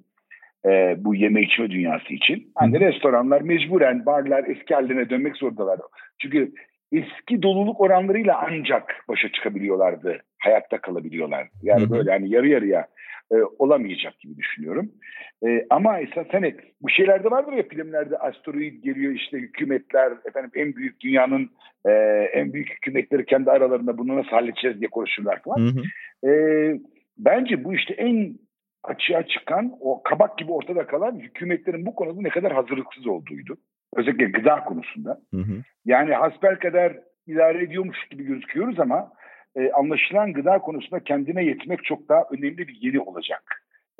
E, 0.66 0.96
bu 0.98 1.14
yeme 1.14 1.42
içme 1.42 1.70
dünyası 1.70 2.14
için. 2.14 2.52
Hani 2.54 2.80
restoranlar 2.80 3.40
mecburen 3.40 4.06
barlar 4.06 4.44
eski 4.44 4.74
haline 4.74 5.10
dönmek 5.10 5.36
zorundalar. 5.36 5.80
Çünkü 6.18 6.52
eski 6.92 7.42
doluluk 7.42 7.80
oranlarıyla 7.80 8.42
ancak 8.48 9.04
başa 9.08 9.28
çıkabiliyorlardı. 9.28 10.18
Hayatta 10.38 10.80
kalabiliyorlar. 10.80 11.48
Yani 11.62 11.82
hı 11.82 11.86
hı. 11.86 11.90
böyle 11.90 12.10
hani 12.10 12.30
yarı 12.30 12.48
yarıya 12.48 12.86
e, 13.32 13.36
olamayacak 13.58 14.20
gibi 14.20 14.36
düşünüyorum. 14.36 14.90
E, 15.46 15.66
ama 15.70 16.00
esas 16.00 16.26
hani 16.30 16.54
bu 16.82 16.90
şeylerde 16.90 17.30
vardır 17.30 17.52
ya 17.52 17.62
filmlerde 17.62 18.16
asteroid 18.16 18.82
geliyor 18.82 19.12
işte 19.12 19.38
hükümetler 19.38 20.12
efendim 20.24 20.50
en 20.54 20.74
büyük 20.74 21.00
dünyanın 21.00 21.50
e, 21.86 21.90
en 22.32 22.52
büyük 22.52 22.70
hükümetleri 22.70 23.24
kendi 23.24 23.50
aralarında 23.50 23.98
bunu 23.98 24.16
nasıl 24.16 24.30
halledeceğiz 24.30 24.80
diye 24.80 24.90
konuşurlar 24.90 25.42
falan. 25.42 25.58
Hı 25.58 25.80
hı. 25.80 26.30
E, 26.30 26.30
bence 27.18 27.64
bu 27.64 27.74
işte 27.74 27.94
en 27.94 28.38
açığa 28.84 29.26
çıkan 29.26 29.72
o 29.80 30.02
kabak 30.02 30.38
gibi 30.38 30.52
ortada 30.52 30.86
kalan 30.86 31.18
hükümetlerin 31.18 31.86
bu 31.86 31.94
konuda 31.94 32.20
ne 32.20 32.28
kadar 32.28 32.52
hazırlıksız 32.52 33.06
olduğuydu. 33.06 33.56
Özellikle 33.96 34.24
gıda 34.24 34.64
konusunda. 34.64 35.20
Hı 35.30 35.40
hı. 35.40 35.62
Yani 35.84 36.14
hasbel 36.14 36.58
kadar 36.58 36.96
idare 37.26 37.62
ediyormuş 37.62 37.98
gibi 38.10 38.24
gözüküyoruz 38.24 38.80
ama 38.80 39.12
e, 39.56 39.70
anlaşılan 39.70 40.32
gıda 40.32 40.58
konusunda 40.58 41.04
kendine 41.04 41.44
yetmek 41.44 41.84
çok 41.84 42.08
daha 42.08 42.24
önemli 42.30 42.68
bir 42.68 42.78
yeri 42.80 43.00
olacak 43.00 43.42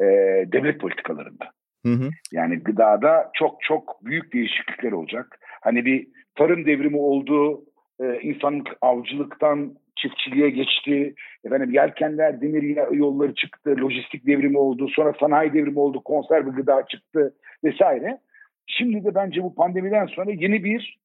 e, 0.01 0.05
devlet 0.53 0.81
politikalarında. 0.81 1.51
Hı 1.87 1.93
hı. 1.93 2.11
Yani 2.33 2.59
gıdada 2.59 3.31
çok 3.35 3.63
çok 3.63 4.05
büyük 4.05 4.33
değişiklikler 4.33 4.93
olacak. 4.93 5.39
Hani 5.63 5.85
bir 5.85 6.09
tarım 6.35 6.67
devrimi 6.67 6.97
oldu, 6.97 7.65
e, 8.01 8.21
insanlık 8.21 8.69
avcılıktan 8.81 9.75
çiftçiliğe 10.05 10.51
geçti. 10.51 11.15
Efendim 11.45 11.73
yelkenler, 11.73 12.41
demir 12.41 12.93
yolları 12.93 13.35
çıktı, 13.35 13.77
lojistik 13.81 14.27
devrimi 14.27 14.59
oldu, 14.59 14.89
sonra 14.89 15.13
sanayi 15.21 15.53
devrimi 15.53 15.79
oldu, 15.79 16.03
konserve 16.05 16.51
gıda 16.51 16.87
çıktı 16.87 17.35
vesaire. 17.65 18.19
Şimdi 18.67 19.05
de 19.05 19.15
bence 19.15 19.43
bu 19.43 19.55
pandemiden 19.55 20.07
sonra 20.07 20.31
yeni 20.31 20.65
bir 20.65 20.99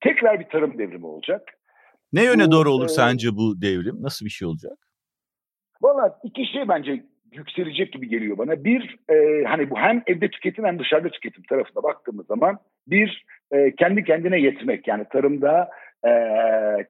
tekrar 0.00 0.40
bir 0.40 0.44
tarım 0.44 0.78
devrimi 0.78 1.06
olacak. 1.06 1.42
Ne 2.12 2.24
yöne 2.24 2.46
bu, 2.46 2.50
doğru 2.50 2.70
olur 2.70 2.84
e, 2.84 2.88
sence 2.88 3.28
bu 3.36 3.62
devrim? 3.62 4.02
Nasıl 4.02 4.26
bir 4.26 4.30
şey 4.30 4.48
olacak? 4.48 4.78
Valla 5.82 6.18
iki 6.24 6.46
şey 6.52 6.68
bence 6.68 7.04
yükselecek 7.32 7.92
gibi 7.92 8.08
geliyor 8.08 8.38
bana. 8.38 8.64
Bir, 8.64 8.96
e, 9.10 9.44
hani 9.44 9.70
bu 9.70 9.78
hem 9.78 10.02
evde 10.06 10.30
tüketim 10.30 10.64
hem 10.64 10.78
dışarıda 10.78 11.08
tüketim 11.08 11.42
tarafına 11.42 11.82
baktığımız 11.82 12.26
zaman 12.26 12.58
bir, 12.86 13.26
e, 13.52 13.74
kendi 13.74 14.04
kendine 14.04 14.40
yetmek. 14.40 14.88
Yani 14.88 15.04
tarımda 15.12 15.70
e, 16.06 16.10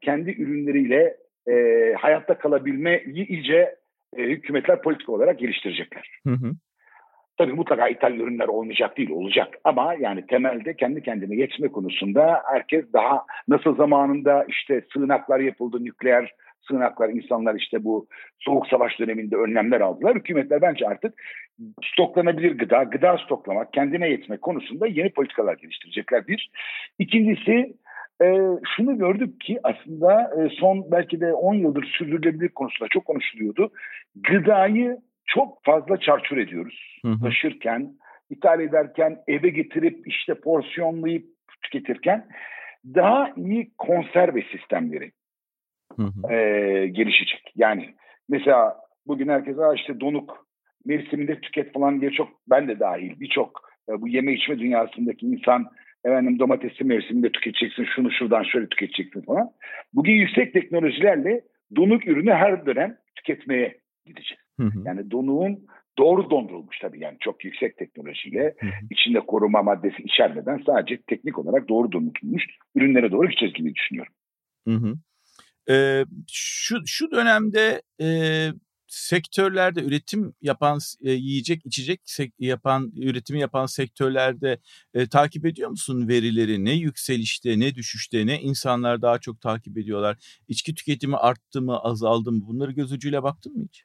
kendi 0.01 0.31
ürünleriyle 0.31 1.17
e, 1.51 1.95
hayatta 1.99 2.39
kalabilmeyi 2.39 3.27
iyice 3.29 3.75
e, 4.17 4.23
hükümetler 4.23 4.83
politik 4.83 5.09
olarak 5.09 5.39
geliştirecekler. 5.39 6.11
Hı 6.27 6.33
hı. 6.33 6.53
Tabii 7.39 7.53
mutlaka 7.53 7.89
ithal 7.89 8.15
ürünler 8.15 8.49
olmayacak 8.49 8.97
değil, 8.97 9.11
olacak. 9.11 9.49
Ama 9.65 9.95
yani 9.99 10.27
temelde 10.27 10.77
kendi 10.77 11.03
kendine 11.03 11.37
yetme 11.37 11.69
konusunda 11.69 12.43
herkes 12.53 12.93
daha 12.93 13.25
nasıl 13.49 13.77
zamanında 13.77 14.45
işte 14.49 14.83
sığınaklar 14.93 15.41
yapıldı, 15.41 15.85
nükleer 15.85 16.33
sığınaklar, 16.69 17.09
insanlar 17.09 17.55
işte 17.55 17.85
bu 17.85 18.07
soğuk 18.39 18.67
savaş 18.67 18.99
döneminde 18.99 19.37
önlemler 19.37 19.81
aldılar. 19.81 20.15
Hükümetler 20.15 20.63
bence 20.63 20.87
artık 20.87 21.15
stoklanabilir 21.93 22.59
gıda, 22.59 22.83
gıda 22.83 23.19
stoklamak, 23.19 23.73
kendine 23.73 24.09
yetmek 24.11 24.43
konusunda 24.43 24.87
yeni 24.87 25.11
politikalar 25.11 25.57
geliştirecekler 25.57 26.27
bir. 26.27 26.51
İkincisi 26.99 27.75
e, 28.23 28.27
şunu 28.77 28.99
gördük 28.99 29.41
ki 29.41 29.61
aslında 29.63 30.23
e, 30.23 30.49
son 30.49 30.91
belki 30.91 31.21
de 31.21 31.33
10 31.33 31.55
yıldır 31.55 31.85
sürdürülebilir 31.85 32.49
konusunda 32.49 32.89
çok 32.89 33.05
konuşuluyordu. 33.05 33.71
Gıdayı 34.17 34.99
çok 35.27 35.65
fazla 35.65 35.97
çarçur 35.97 36.37
ediyoruz. 36.37 37.01
Hı 37.05 37.09
hı. 37.09 37.21
Taşırken, 37.21 37.93
ithal 38.31 38.61
ederken, 38.61 39.19
eve 39.29 39.49
getirip 39.49 40.09
işte 40.09 40.35
porsiyonlayıp 40.35 41.27
tüketirken 41.63 42.27
daha 42.85 43.33
iyi 43.37 43.71
konserve 43.79 44.43
sistemleri 44.43 45.13
hı 45.97 46.03
hı. 46.03 46.33
E, 46.33 46.39
gelişecek. 46.89 47.53
Yani 47.57 47.95
mesela 48.29 48.77
bugün 49.07 49.29
herkes 49.29 49.57
işte 49.77 50.01
donuk 50.01 50.47
mevsiminde 50.85 51.41
tüket 51.41 51.73
falan 51.73 52.01
diye 52.01 52.11
çok 52.11 52.29
ben 52.51 52.69
de 52.69 52.81
dahil 52.81 53.21
birçok 53.21 53.69
e, 53.89 54.01
bu 54.01 54.09
yeme 54.09 54.33
içme 54.33 54.59
dünyasındaki 54.59 55.27
insan 55.27 55.67
efendim 56.05 56.39
domatesi 56.39 56.85
mevsiminde 56.85 57.33
tüketeceksin 57.33 57.87
şunu 57.95 58.11
şuradan 58.11 58.43
şöyle 58.43 58.69
tüketeceksin 58.69 59.23
falan. 59.23 59.51
Bugün 59.93 60.13
yüksek 60.13 60.53
teknolojilerle 60.53 61.41
donuk 61.77 62.09
ürünü 62.09 62.31
her 62.31 62.67
dönem 62.67 62.97
tüketmeye 63.17 63.79
gideceğiz. 64.07 64.43
Hı 64.61 64.67
hı. 64.67 64.83
Yani 64.85 65.11
donuğun 65.11 65.67
doğru 65.99 66.31
dondurulmuş 66.31 66.79
tabii 66.79 67.01
yani 67.01 67.17
çok 67.21 67.45
yüksek 67.45 67.77
teknolojiyle 67.77 68.55
hı 68.61 68.67
hı. 68.67 68.71
içinde 68.91 69.21
koruma 69.21 69.63
maddesi 69.63 70.03
içermeden 70.03 70.63
sadece 70.67 71.03
teknik 71.07 71.39
olarak 71.39 71.69
doğru 71.69 71.93
dondurulmuş 71.93 72.45
ürünlere 72.75 73.13
doğru 73.13 73.29
gideceğiz 73.29 73.55
gibi 73.55 73.75
düşünüyorum. 73.75 74.13
Hı 74.69 74.75
hı. 74.75 74.95
Ee, 75.71 76.05
şu 76.33 76.77
şu 76.87 77.11
dönemde 77.11 77.83
e, 78.01 78.07
sektörlerde 78.89 79.81
üretim 79.81 80.35
yapan 80.43 80.79
e, 81.03 81.11
yiyecek 81.11 81.67
içecek 81.67 82.01
yapan 82.39 82.93
üretimi 82.97 83.41
yapan 83.41 83.67
sektörlerde 83.67 84.59
e, 84.95 85.09
takip 85.09 85.47
ediyor 85.47 85.71
musun 85.71 86.09
verileri 86.09 86.65
ne 86.65 86.73
yükselişte 86.73 87.61
ne 87.61 87.75
düşüşte 87.75 88.27
ne 88.27 88.41
insanlar 88.41 89.03
daha 89.03 89.19
çok 89.19 89.41
takip 89.41 89.79
ediyorlar 89.79 90.17
içki 90.49 90.75
tüketimi 90.75 91.17
arttı 91.17 91.63
mı 91.63 91.79
azaldı 91.79 92.33
mı 92.33 92.41
bunları 92.49 92.73
göz 92.73 92.93
ucuyla 92.93 93.23
baktın 93.23 93.57
mı 93.57 93.65
hiç? 93.65 93.85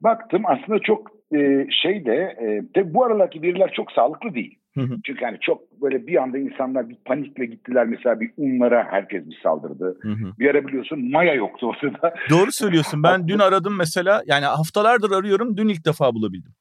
Baktım 0.00 0.42
aslında 0.46 0.78
çok 0.78 1.10
e, 1.34 1.66
şey 1.82 2.04
de 2.04 2.36
e, 2.76 2.94
bu 2.94 3.04
aralarki 3.04 3.42
veriler 3.42 3.72
çok 3.76 3.92
sağlıklı 3.92 4.34
değil. 4.34 4.59
Hı 4.80 4.94
hı. 4.94 4.96
Çünkü 5.04 5.24
hani 5.24 5.38
çok 5.40 5.82
böyle 5.82 6.06
bir 6.06 6.22
anda 6.22 6.38
insanlar 6.38 6.88
bir 6.88 6.96
panikle 7.04 7.46
gittiler 7.46 7.86
mesela 7.86 8.20
bir 8.20 8.30
unlara 8.36 8.86
herkes 8.90 9.26
bir 9.26 9.38
saldırdı. 9.42 9.98
Hı 10.02 10.08
hı. 10.08 10.32
Bir 10.38 10.50
ara 10.50 10.66
biliyorsun 10.66 11.10
maya 11.10 11.34
yoktu 11.34 11.66
ortada. 11.66 12.14
Doğru 12.30 12.52
söylüyorsun. 12.52 13.02
Ben 13.02 13.28
dün 13.28 13.38
aradım 13.38 13.76
mesela 13.78 14.22
yani 14.26 14.44
haftalardır 14.44 15.10
arıyorum 15.10 15.56
dün 15.56 15.68
ilk 15.68 15.86
defa 15.86 16.14
bulabildim. 16.14 16.52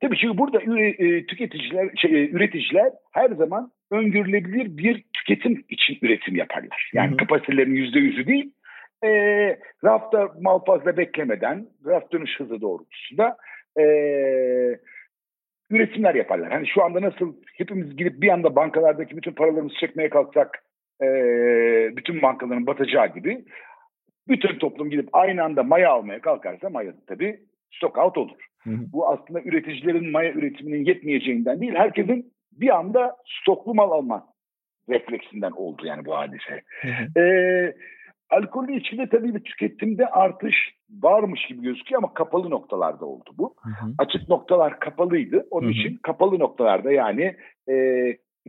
Tabii 0.00 0.16
çünkü 0.16 0.38
burada 0.38 0.58
e, 0.58 1.26
tüketiciler, 1.26 1.90
şey, 1.96 2.24
üreticiler 2.24 2.90
her 3.12 3.30
zaman 3.30 3.72
öngörülebilir 3.90 4.76
bir 4.76 5.04
tüketim 5.12 5.64
için 5.68 5.98
üretim 6.02 6.36
yaparlar. 6.36 6.90
Yani 6.92 7.10
hı 7.10 7.12
hı. 7.12 7.16
kapasitelerin 7.16 7.74
yüzde 7.74 7.98
yüzü 7.98 8.26
değil, 8.26 8.52
e, 9.04 9.10
rafta 9.84 10.28
mal 10.40 10.58
fazla 10.66 10.96
beklemeden, 10.96 11.66
raf 11.86 12.12
dönüş 12.12 12.40
hızı 12.40 12.60
doğrultusunda 12.60 13.36
e, 13.80 13.84
üretimler 15.72 16.14
yaparlar. 16.14 16.52
Hani 16.52 16.68
şu 16.68 16.84
anda 16.84 17.02
nasıl 17.02 17.34
hepimiz 17.56 17.96
gidip 17.96 18.22
bir 18.22 18.28
anda 18.28 18.56
bankalardaki 18.56 19.16
bütün 19.16 19.32
paralarımızı 19.32 19.76
çekmeye 19.76 20.10
kalksak 20.10 20.64
e, 21.02 21.06
bütün 21.96 22.22
bankaların 22.22 22.66
batacağı 22.66 23.14
gibi 23.14 23.44
bütün 24.28 24.58
toplum 24.58 24.90
gidip 24.90 25.08
aynı 25.12 25.42
anda 25.42 25.62
maya 25.62 25.90
almaya 25.90 26.20
kalkarsa 26.20 26.70
maya 26.70 26.92
tabii 27.06 27.40
stock 27.72 27.98
out 27.98 28.18
olur. 28.18 28.36
Hı 28.62 28.70
hı. 28.70 28.78
Bu 28.92 29.08
aslında 29.08 29.40
üreticilerin 29.40 30.10
maya 30.10 30.32
üretiminin 30.32 30.84
yetmeyeceğinden 30.84 31.60
değil, 31.60 31.74
herkesin 31.74 32.32
bir 32.52 32.76
anda 32.76 33.16
stoklu 33.40 33.74
mal 33.74 33.90
alma 33.90 34.26
refleksinden 34.88 35.50
oldu 35.50 35.86
yani 35.86 36.04
bu 36.04 36.16
hadise. 36.16 36.62
Hı 36.80 36.88
hı. 36.88 37.20
Ee, 37.20 37.74
Alkollü 38.30 38.76
içkide 38.76 39.08
tabii 39.08 39.34
bir 39.34 39.44
tüketimde 39.44 40.06
artış 40.06 40.56
varmış 41.02 41.46
gibi 41.48 41.62
gözüküyor 41.62 42.02
ama 42.02 42.14
kapalı 42.14 42.50
noktalarda 42.50 43.04
oldu 43.06 43.30
bu. 43.38 43.54
Hı 43.62 43.68
hı. 43.70 43.94
Açık 43.98 44.28
noktalar 44.28 44.80
kapalıydı. 44.80 45.46
Onun 45.50 45.66
hı 45.66 45.68
hı. 45.68 45.72
için 45.72 45.98
kapalı 46.02 46.38
noktalarda 46.38 46.92
yani 46.92 47.36
e, 47.70 47.74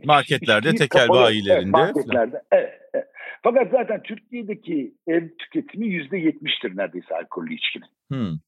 marketlerde, 0.04 0.74
tekel 0.74 1.08
bayilerinde. 1.08 1.60
Evet, 1.62 1.94
marketlerde. 1.94 2.42
Evet, 2.52 2.80
evet. 2.94 3.06
Fakat 3.42 3.70
zaten 3.70 4.02
Türkiye'deki 4.02 4.94
ev 5.06 5.28
tüketimi 5.38 5.86
yüzde 5.86 6.18
yetmiştir 6.18 6.76
neredeyse 6.76 7.14
alkollü 7.14 7.54
içkinin. 7.54 7.88
Hı. 8.12 8.38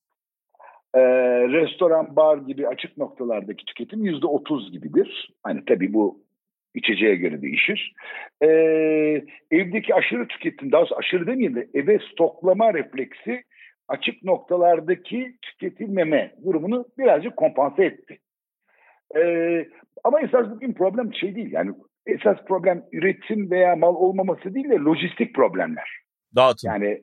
Ee, 0.94 1.00
restoran, 1.48 2.16
bar 2.16 2.38
gibi 2.38 2.68
açık 2.68 2.96
noktalardaki 2.96 3.64
tüketim 3.64 4.04
yüzde 4.04 4.26
otuz 4.26 4.72
gibidir. 4.72 5.30
Hani 5.42 5.64
tabii 5.64 5.92
bu 5.92 6.26
içeceğe 6.74 7.14
göre 7.16 7.42
değişir. 7.42 7.94
Ee, 8.42 8.46
evdeki 9.50 9.94
aşırı 9.94 10.28
tüketim, 10.28 10.72
daha 10.72 10.84
aşırı 10.96 11.26
demeyeyim 11.26 11.54
de 11.54 11.68
eve 11.74 11.98
stoklama 12.12 12.74
refleksi 12.74 13.42
açık 13.88 14.24
noktalardaki 14.24 15.36
tüketilmeme 15.42 16.34
durumunu 16.44 16.86
birazcık 16.98 17.36
kompanse 17.36 17.84
etti. 17.84 18.18
Ee, 19.16 19.66
ama 20.04 20.20
esas 20.20 20.50
bugün 20.50 20.72
problem 20.72 21.14
şey 21.14 21.34
değil. 21.34 21.52
Yani 21.52 21.70
esas 22.06 22.36
problem 22.48 22.84
üretim 22.92 23.50
veya 23.50 23.76
mal 23.76 23.94
olmaması 23.94 24.54
değil 24.54 24.70
de 24.70 24.74
lojistik 24.74 25.34
problemler. 25.34 25.88
Dağıtım. 26.36 26.70
Yani 26.70 27.02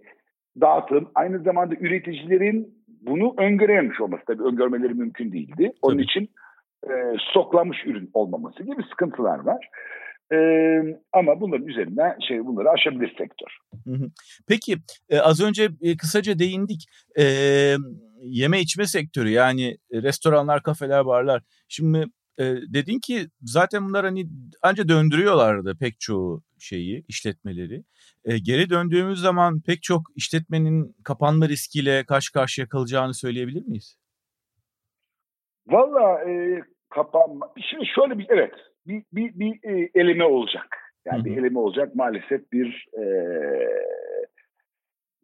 dağıtım 0.62 1.12
aynı 1.16 1.40
zamanda 1.40 1.76
üreticilerin 1.76 2.84
bunu 3.02 3.34
öngörememiş 3.38 4.02
olması 4.02 4.24
tabii 4.28 4.44
öngörmeleri 4.44 4.94
mümkün 4.94 5.32
değildi. 5.32 5.72
Onun 5.82 5.96
tabii. 5.96 6.04
için 6.04 6.30
e, 6.84 6.92
stoklanmış 7.30 7.86
ürün 7.86 8.10
olmaması 8.14 8.64
gibi 8.64 8.84
sıkıntılar 8.90 9.40
var. 9.40 9.70
E, 10.34 10.38
ama 11.14 11.42
bunların 11.42 11.68
üzerinden 11.68 12.18
şey 12.28 12.46
bunları 12.46 12.70
aşabilir 12.70 13.16
sektör. 13.18 13.58
Peki 14.48 14.78
e, 15.10 15.20
az 15.20 15.42
önce 15.42 15.70
e, 15.82 15.98
kısaca 15.98 16.40
değindik. 16.40 16.86
E, 17.20 17.24
yeme 18.22 18.60
içme 18.60 18.88
sektörü 18.88 19.30
yani 19.30 19.78
restoranlar, 19.94 20.64
kafeler, 20.64 21.06
barlar. 21.06 21.42
Şimdi 21.68 22.06
e, 22.38 22.44
dedin 22.74 23.00
ki 23.00 23.28
zaten 23.42 23.88
bunlar 23.88 24.06
hani 24.06 24.26
anca 24.62 24.88
döndürüyorlardı 24.88 25.78
pek 25.80 26.00
çoğu 26.00 26.44
şeyi, 26.60 27.06
işletmeleri. 27.08 27.84
E, 28.26 28.38
geri 28.40 28.70
döndüğümüz 28.70 29.20
zaman 29.20 29.62
pek 29.62 29.84
çok 29.84 30.02
işletmenin 30.16 30.96
kapanma 31.04 31.50
riskiyle 31.50 32.04
karşı 32.06 32.34
karşıya 32.34 32.68
kalacağını 32.68 33.14
söyleyebilir 33.14 33.66
miyiz? 33.66 33.98
Valla 35.68 36.30
e, 36.30 36.62
kapanma. 36.94 37.50
Şimdi 37.70 37.86
şöyle 37.86 38.20
bir 38.20 38.26
evet 38.30 38.54
bir, 38.88 39.04
bir, 39.14 39.40
bir 39.40 39.70
e, 39.70 39.90
eleme 39.96 40.24
olacak. 40.24 40.78
Yani 41.06 41.18
Hı-hı. 41.18 41.26
bir 41.26 41.38
eleme 41.38 41.60
olacak 41.60 41.96
maalesef 41.96 42.52
bir 42.52 42.88
e, 42.98 43.04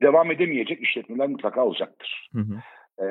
devam 0.02 0.32
edemeyecek 0.32 0.82
işletmeler 0.82 1.28
mutlaka 1.28 1.66
olacaktır. 1.66 2.30
Hı 2.34 2.40
hı. 2.40 2.54
Ee, 3.00 3.06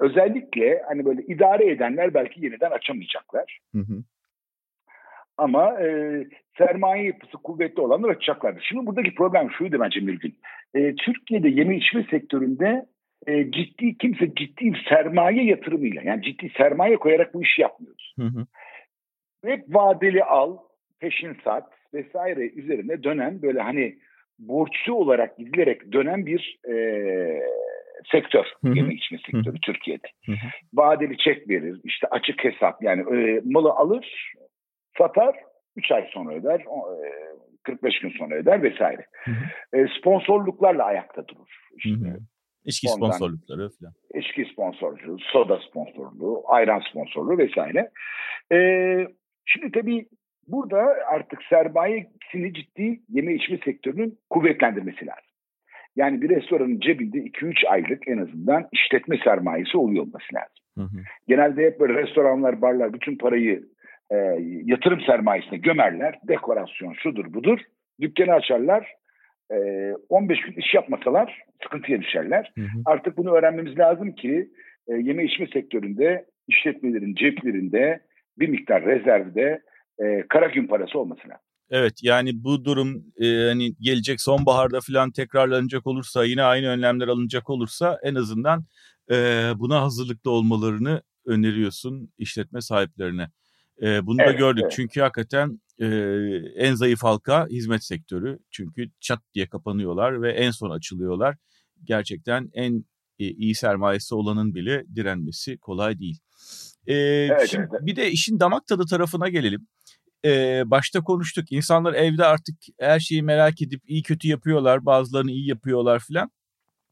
özellikle 0.00 0.82
hani 0.88 1.04
böyle 1.04 1.22
idare 1.22 1.70
edenler 1.70 2.14
belki 2.14 2.44
yeniden 2.44 2.70
açamayacaklar. 2.70 3.58
Hı 3.74 3.78
hı. 3.78 4.02
Ama 5.36 5.80
e, 5.80 5.88
sermaye 6.58 7.04
yapısı 7.04 7.32
kuvvetli 7.32 7.82
olanlar 7.82 8.08
açacaklardır. 8.08 8.66
Şimdi 8.68 8.86
buradaki 8.86 9.14
problem 9.14 9.50
şuydu 9.50 9.80
bence 9.80 10.06
bir 10.06 10.20
gün. 10.20 10.38
E, 10.74 10.94
Türkiye'de 10.94 11.48
yeme 11.48 11.76
içme 11.76 12.06
sektöründe 12.10 12.86
e, 13.26 13.50
ciddi 13.50 13.98
kimse 13.98 14.34
ciddi 14.34 14.72
sermaye 14.88 15.44
yatırımıyla 15.44 16.02
yani 16.02 16.22
ciddi 16.22 16.52
sermaye 16.56 16.96
koyarak 16.96 17.34
bu 17.34 17.42
işi 17.42 17.62
yapmıyoruz. 17.62 18.14
Hı 18.18 18.26
hı. 18.26 18.46
Hep 19.44 19.64
vadeli 19.68 20.24
al, 20.24 20.56
peşin 21.00 21.36
sat 21.44 21.64
vesaire 21.94 22.40
üzerine 22.40 23.02
dönen 23.02 23.42
böyle 23.42 23.60
hani 23.60 23.98
borçlu 24.38 24.94
olarak 24.94 25.38
gidilerek 25.38 25.92
dönen 25.92 26.26
bir 26.26 26.58
e, 26.68 26.74
sektör, 28.12 28.44
hı 28.64 28.68
hı. 28.68 28.76
yeme 28.76 28.94
içme 28.94 29.18
sektörü 29.18 29.44
hı 29.44 29.50
hı. 29.50 29.60
Türkiye'de. 29.62 30.08
Hı 30.26 30.32
hı. 30.32 30.46
Vadeli 30.74 31.18
çek 31.18 31.48
verir, 31.48 31.80
işte 31.84 32.06
açık 32.10 32.44
hesap 32.44 32.82
yani 32.82 33.00
e, 33.16 33.40
malı 33.44 33.70
alır, 33.70 34.32
satar, 34.98 35.36
3 35.76 35.92
ay 35.92 36.08
sonra 36.12 36.34
öder, 36.34 36.60
e, 36.60 36.66
45 37.62 38.00
gün 38.00 38.10
sonra 38.10 38.34
öder 38.34 38.62
vesaire. 38.62 39.06
Hı 39.24 39.30
hı. 39.30 39.78
E, 39.78 39.86
sponsorluklarla 39.98 40.84
ayakta 40.84 41.28
durur. 41.28 41.48
İşte. 41.76 41.90
Hı 41.90 41.94
hı. 41.94 42.18
İçki 42.66 42.88
Ondan, 42.88 43.10
sponsorlukları 43.10 43.68
falan. 43.68 43.92
İçki 44.14 44.44
sponsorluğu, 44.52 45.18
soda 45.18 45.60
sponsorluğu, 45.70 46.42
ayran 46.46 46.82
sponsorluğu 46.90 47.38
vesaire. 47.38 47.90
Ee, 48.52 49.06
şimdi 49.46 49.72
tabii 49.72 50.06
burada 50.48 50.78
artık 51.12 51.42
sermayesini 51.42 52.54
ciddi 52.54 53.00
yeme 53.08 53.34
içme 53.34 53.58
sektörünün 53.64 54.18
kuvvetlendirmesi 54.30 55.06
lazım. 55.06 55.22
Yani 55.96 56.22
bir 56.22 56.28
restoranın 56.28 56.80
cebinde 56.80 57.18
2-3 57.18 57.68
aylık 57.68 58.08
en 58.08 58.18
azından 58.18 58.68
işletme 58.72 59.18
sermayesi 59.24 59.78
oluyor 59.78 60.02
olması 60.02 60.34
lazım. 60.34 60.64
Hı 60.78 60.82
hı. 60.82 61.02
Genelde 61.28 61.64
hep 61.64 61.80
böyle 61.80 62.02
restoranlar, 62.02 62.62
barlar 62.62 62.92
bütün 62.92 63.18
parayı 63.18 63.64
e, 64.10 64.16
yatırım 64.64 65.00
sermayesine 65.00 65.58
gömerler. 65.58 66.18
Dekorasyon 66.28 66.92
şudur 66.92 67.34
budur. 67.34 67.58
Dükkanı 68.00 68.32
açarlar. 68.32 68.92
E, 69.52 69.56
15 70.08 70.40
gün 70.40 70.52
iş 70.52 70.74
yapmasalar 70.74 71.42
sıkıntıya 71.62 72.00
düşerler. 72.00 72.52
Hı 72.54 72.60
hı. 72.60 72.82
Artık 72.84 73.16
bunu 73.16 73.30
öğrenmemiz 73.30 73.78
lazım 73.78 74.12
ki 74.12 74.50
e, 74.88 74.94
yeme 74.94 75.24
içme 75.24 75.46
sektöründe 75.46 76.26
işletmelerin 76.48 77.14
ceplerinde 77.14 78.00
bir 78.38 78.48
miktar 78.48 78.84
rezervde 78.84 79.62
e, 79.98 80.24
kara 80.28 80.46
gün 80.46 80.66
parası 80.66 80.98
olması 80.98 81.20
lazım. 81.28 81.46
Evet 81.70 81.92
yani 82.02 82.30
bu 82.34 82.64
durum 82.64 83.04
e, 83.20 83.26
hani 83.26 83.76
gelecek 83.80 84.20
sonbaharda 84.20 84.78
falan 84.80 85.10
tekrarlanacak 85.10 85.86
olursa 85.86 86.24
yine 86.24 86.42
aynı 86.42 86.68
önlemler 86.68 87.08
alınacak 87.08 87.50
olursa 87.50 87.98
en 88.02 88.14
azından 88.14 88.64
e, 89.10 89.14
buna 89.56 89.82
hazırlıklı 89.82 90.30
olmalarını 90.30 91.02
öneriyorsun 91.26 92.12
işletme 92.18 92.60
sahiplerine. 92.60 93.28
E, 93.82 94.06
bunu 94.06 94.22
evet, 94.22 94.28
da 94.28 94.38
gördük 94.38 94.62
evet. 94.62 94.72
çünkü 94.76 95.00
hakikaten 95.00 95.60
e, 95.80 95.86
en 96.56 96.74
zayıf 96.74 97.02
halka 97.02 97.46
hizmet 97.46 97.84
sektörü 97.84 98.38
çünkü 98.50 98.90
çat 99.00 99.20
diye 99.34 99.46
kapanıyorlar 99.46 100.22
ve 100.22 100.32
en 100.32 100.50
son 100.50 100.70
açılıyorlar. 100.70 101.36
Gerçekten 101.84 102.50
en 102.52 102.84
e, 103.18 103.28
iyi 103.28 103.54
sermayesi 103.54 104.14
olanın 104.14 104.54
bile 104.54 104.84
direnmesi 104.94 105.58
kolay 105.58 105.98
değil. 105.98 106.18
E, 106.86 106.94
evet, 106.94 107.48
şimdi 107.50 107.68
evet. 107.70 107.86
Bir 107.86 107.96
de 107.96 108.10
işin 108.10 108.40
damak 108.40 108.66
tadı 108.66 108.86
tarafına 108.86 109.28
gelelim 109.28 109.66
e, 110.24 110.62
başta 110.66 111.00
konuştuk. 111.00 111.52
İnsanlar 111.52 111.94
evde 111.94 112.24
artık 112.24 112.56
her 112.80 113.00
şeyi 113.00 113.22
merak 113.22 113.62
edip 113.62 113.82
iyi 113.86 114.02
kötü 114.02 114.28
yapıyorlar. 114.28 114.86
Bazılarını 114.86 115.30
iyi 115.30 115.48
yapıyorlar 115.48 115.98
filan. 115.98 116.30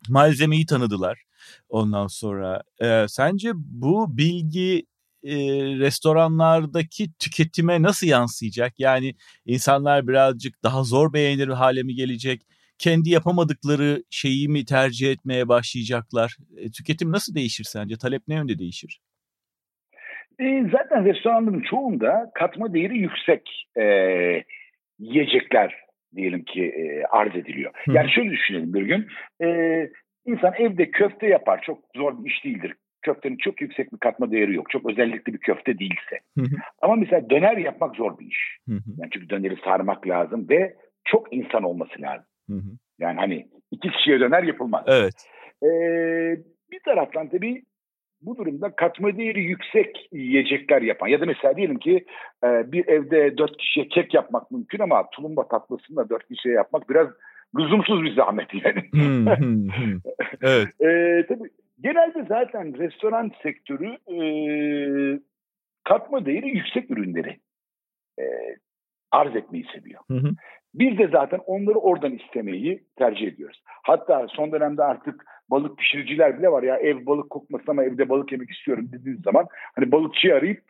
Malzemeyi 0.09 0.67
tanıdılar 0.67 1.25
ondan 1.69 2.07
sonra. 2.07 2.63
E, 2.81 3.07
sence 3.09 3.53
bu 3.55 4.17
bilgi 4.17 4.87
e, 5.25 5.35
restoranlardaki 5.79 7.05
tüketime 7.19 7.83
nasıl 7.83 8.07
yansıyacak? 8.07 8.73
Yani 8.79 9.15
insanlar 9.47 10.09
birazcık 10.09 10.63
daha 10.63 10.83
zor 10.83 11.13
beğenir 11.13 11.49
hale 11.49 11.83
mi 11.83 11.95
gelecek? 11.95 12.43
Kendi 12.79 13.11
yapamadıkları 13.11 14.03
şeyi 14.11 14.49
mi 14.49 14.65
tercih 14.65 15.13
etmeye 15.13 15.49
başlayacaklar? 15.49 16.37
E, 16.57 16.71
tüketim 16.71 17.13
nasıl 17.13 17.35
değişir 17.35 17.65
sence? 17.65 17.95
Talep 17.97 18.23
ne 18.29 18.35
yönde 18.35 18.59
değişir? 18.59 19.01
E, 20.41 20.63
zaten 20.73 21.05
restoranların 21.05 21.65
çoğunda 21.71 22.31
katma 22.35 22.75
değeri 22.75 22.99
yüksek 22.99 23.67
e, 23.77 23.85
yiyecekler 24.99 25.75
diyelim 26.17 26.45
ki 26.45 26.65
e, 26.65 27.05
arz 27.11 27.37
ediliyor. 27.37 27.73
Hı. 27.85 27.93
Yani 27.93 28.11
şöyle 28.11 28.31
düşünelim 28.31 28.75
bir 28.75 28.83
gün. 28.83 29.07
E, 29.43 29.49
insan 30.27 30.55
evde 30.59 30.91
köfte 30.91 31.27
yapar. 31.27 31.61
Çok 31.67 31.79
zor 31.97 32.25
bir 32.25 32.31
iş 32.31 32.45
değildir. 32.45 32.75
Köftenin 33.05 33.37
çok 33.37 33.61
yüksek 33.61 33.93
bir 33.93 33.99
katma 33.99 34.31
değeri 34.31 34.55
yok. 34.55 34.71
Çok 34.71 34.91
özellikli 34.91 35.33
bir 35.33 35.39
köfte 35.39 35.79
değilse. 35.79 36.21
Hı 36.39 36.45
hı. 36.45 36.57
Ama 36.83 36.95
mesela 36.95 37.31
döner 37.31 37.57
yapmak 37.57 37.97
zor 37.97 38.19
bir 38.19 38.27
iş. 38.27 38.59
Hı 38.69 38.75
hı. 38.75 38.91
Yani 38.99 39.11
çünkü 39.13 39.29
döneri 39.31 39.57
sarmak 39.65 40.09
lazım 40.09 40.47
ve 40.49 40.75
çok 41.05 41.33
insan 41.33 41.63
olması 41.63 42.03
lazım. 42.03 42.27
Hı 42.51 42.57
hı. 42.57 42.71
Yani 42.99 43.17
hani 43.19 43.49
iki 43.71 43.91
kişiye 43.91 44.21
döner 44.21 44.43
yapılmaz. 44.43 44.85
Evet. 44.87 45.15
Ee, 45.63 46.37
bir 46.71 46.81
taraftan 46.85 47.29
tabii 47.29 47.63
bu 48.23 48.37
durumda 48.37 48.77
katma 48.77 49.17
değeri 49.17 49.43
yüksek 49.43 50.09
yiyecekler 50.13 50.83
yapan 50.83 51.09
ya 51.09 51.21
da 51.21 51.27
mesela 51.27 51.57
diyelim 51.57 51.79
ki 51.79 52.05
e, 52.45 52.73
bir 52.73 52.89
evde 52.89 53.39
dört 53.39 53.57
kişiye 53.57 53.89
kek 53.89 54.15
yapmak 54.15 54.51
mümkün 54.51 54.79
ama 54.79 55.11
tulumba 55.11 55.49
tatlısını 55.49 55.97
da 55.97 56.09
dört 56.09 56.29
kişiye 56.29 56.55
yapmak 56.55 56.91
biraz 56.91 57.09
lüzumsuz 57.59 58.03
bir 58.03 58.15
zahmet 58.15 58.55
yani. 58.65 58.83
Hmm, 58.93 59.27
hmm, 59.27 59.69
hmm. 59.69 60.01
evet. 60.43 60.69
e, 60.81 61.27
tabii, 61.29 61.51
genelde 61.81 62.25
zaten 62.29 62.79
restoran 62.79 63.31
sektörü 63.43 63.97
e, 64.09 64.19
katma 65.85 66.27
değeri 66.27 66.49
yüksek 66.49 66.91
ürünleri 66.91 67.41
e, 68.19 68.25
arz 69.11 69.37
etmeyi 69.37 69.67
seviyor. 69.75 70.01
Hı 70.11 70.15
hı. 70.15 70.31
Biz 70.75 70.99
de 70.99 71.09
zaten 71.09 71.41
onları 71.47 71.79
oradan 71.79 72.13
istemeyi 72.13 72.85
tercih 72.97 73.27
ediyoruz. 73.27 73.63
Hatta 73.67 74.27
son 74.29 74.53
dönemde 74.53 74.85
artık 74.85 75.25
balık 75.51 75.79
pişiriciler 75.79 76.39
bile 76.39 76.49
var 76.49 76.63
ya 76.63 76.77
ev 76.77 77.07
balık 77.07 77.31
kokmasın 77.31 77.71
ama 77.71 77.85
evde 77.85 78.09
balık 78.09 78.33
yemek 78.33 78.51
istiyorum 78.51 78.89
dediğiniz 78.93 79.23
zaman 79.23 79.47
hani 79.77 79.93
balıkçıyı 79.93 80.35
arayıp 80.35 80.63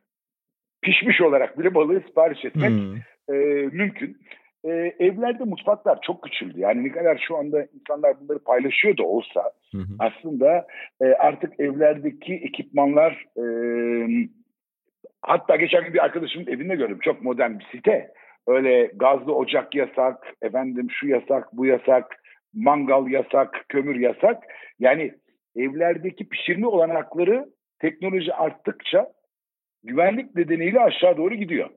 pişmiş 0.83 1.21
olarak 1.21 1.59
bile 1.59 1.75
balığı 1.75 2.01
sipariş 2.01 2.45
etmek 2.45 2.71
hmm. 2.71 2.97
e, 3.29 3.35
mümkün. 3.73 4.17
E, 4.65 4.71
evlerde 4.99 5.45
mutfaklar 5.45 5.99
çok 6.03 6.23
küçüldü. 6.23 6.61
Yani 6.61 6.85
ne 6.85 6.93
kadar 6.93 7.25
şu 7.29 7.37
anda 7.37 7.67
insanlar 7.75 8.21
bunları 8.21 8.39
paylaşıyor 8.39 8.97
da 8.97 9.03
olsa 9.03 9.53
hı 9.73 9.79
aslında 9.99 10.67
e, 11.01 11.05
artık 11.05 11.61
evlerdeki 11.61 12.35
ekipmanlar 12.35 13.27
e, 13.37 13.45
hatta 15.23 15.57
geçen 15.57 15.85
gün 15.85 15.95
bir 15.95 16.05
arkadaşımın 16.05 16.47
evinde 16.47 16.77
gördüm. 16.77 16.99
Çok 17.03 17.23
modern 17.23 17.59
bir 17.59 17.65
site. 17.65 18.11
Öyle 18.47 18.91
gazlı 18.95 19.35
ocak 19.35 19.75
yasak, 19.75 20.27
efendim 20.43 20.87
şu 20.91 21.09
yasak, 21.09 21.53
bu 21.53 21.67
yasak, 21.67 22.23
mangal 22.55 23.09
yasak, 23.09 23.65
kömür 23.69 23.97
yasak. 24.01 24.43
Yani 24.79 25.15
evlerdeki 25.57 26.29
pişirme 26.29 26.67
olanakları 26.67 27.47
teknoloji 27.79 28.35
arttıkça 28.35 29.13
güvenlik 29.83 30.35
nedeniyle 30.35 30.81
aşağı 30.81 31.17
doğru 31.17 31.35
gidiyor. 31.35 31.71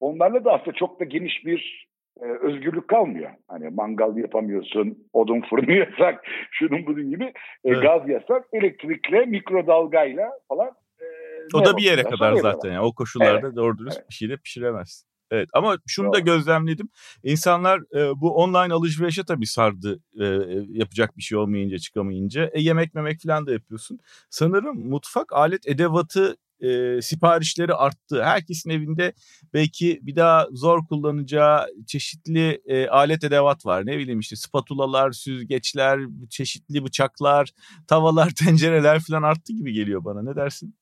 Onlarla 0.00 0.44
da 0.44 0.52
aslında 0.52 0.76
çok 0.76 1.00
da 1.00 1.04
geniş 1.04 1.46
bir 1.46 1.89
e, 2.22 2.24
özgürlük 2.24 2.88
kalmıyor. 2.88 3.30
Hani 3.48 3.68
mangal 3.70 4.16
yapamıyorsun, 4.16 4.98
odun 5.12 5.40
fırını 5.50 5.72
yasak, 5.72 6.24
şunun 6.50 6.86
bunun 6.86 7.10
gibi. 7.10 7.24
E, 7.24 7.32
evet. 7.64 7.82
Gaz 7.82 8.08
yasak, 8.08 8.44
elektrikle, 8.52 9.26
mikrodalgayla 9.26 10.30
falan. 10.48 10.68
E, 11.00 11.06
o 11.54 11.64
da 11.64 11.76
bir 11.76 11.82
yere 11.82 12.02
kadar 12.02 12.34
zaten. 12.34 12.72
Yani. 12.72 12.80
O 12.80 12.92
koşullarda 12.92 13.46
evet. 13.46 13.56
doğru 13.56 13.78
dürüst 13.78 13.98
evet. 13.98 14.10
bir 14.10 14.14
şey 14.14 14.28
de 14.28 14.36
pişiremezsin. 14.36 15.10
Evet 15.30 15.48
ama 15.52 15.78
şunu 15.86 16.06
Doğru. 16.06 16.12
da 16.12 16.18
gözlemledim. 16.18 16.88
İnsanlar 17.22 17.80
e, 17.96 18.20
bu 18.20 18.34
online 18.34 18.74
alışverişe 18.74 19.24
tabii 19.24 19.46
sardı 19.46 20.00
e, 20.20 20.24
yapacak 20.68 21.16
bir 21.16 21.22
şey 21.22 21.38
olmayınca 21.38 21.78
çıkamayınca. 21.78 22.50
E, 22.52 22.60
yemek 22.60 22.94
memek 22.94 23.22
falan 23.22 23.46
da 23.46 23.52
yapıyorsun. 23.52 23.98
Sanırım 24.30 24.88
mutfak 24.88 25.32
alet 25.32 25.68
edevatı 25.68 26.36
e, 26.60 27.02
siparişleri 27.02 27.74
arttı. 27.74 28.24
Herkesin 28.24 28.70
evinde 28.70 29.12
belki 29.54 30.00
bir 30.02 30.16
daha 30.16 30.46
zor 30.52 30.86
kullanacağı 30.86 31.66
çeşitli 31.86 32.62
e, 32.66 32.88
alet 32.88 33.24
edevat 33.24 33.66
var. 33.66 33.86
Ne 33.86 33.98
bileyim 33.98 34.20
işte 34.20 34.36
spatulalar, 34.36 35.12
süzgeçler, 35.12 36.00
çeşitli 36.30 36.84
bıçaklar, 36.84 37.50
tavalar, 37.86 38.30
tencereler 38.44 39.00
falan 39.00 39.22
arttı 39.22 39.52
gibi 39.52 39.72
geliyor 39.72 40.04
bana. 40.04 40.22
Ne 40.22 40.36
dersin? 40.36 40.74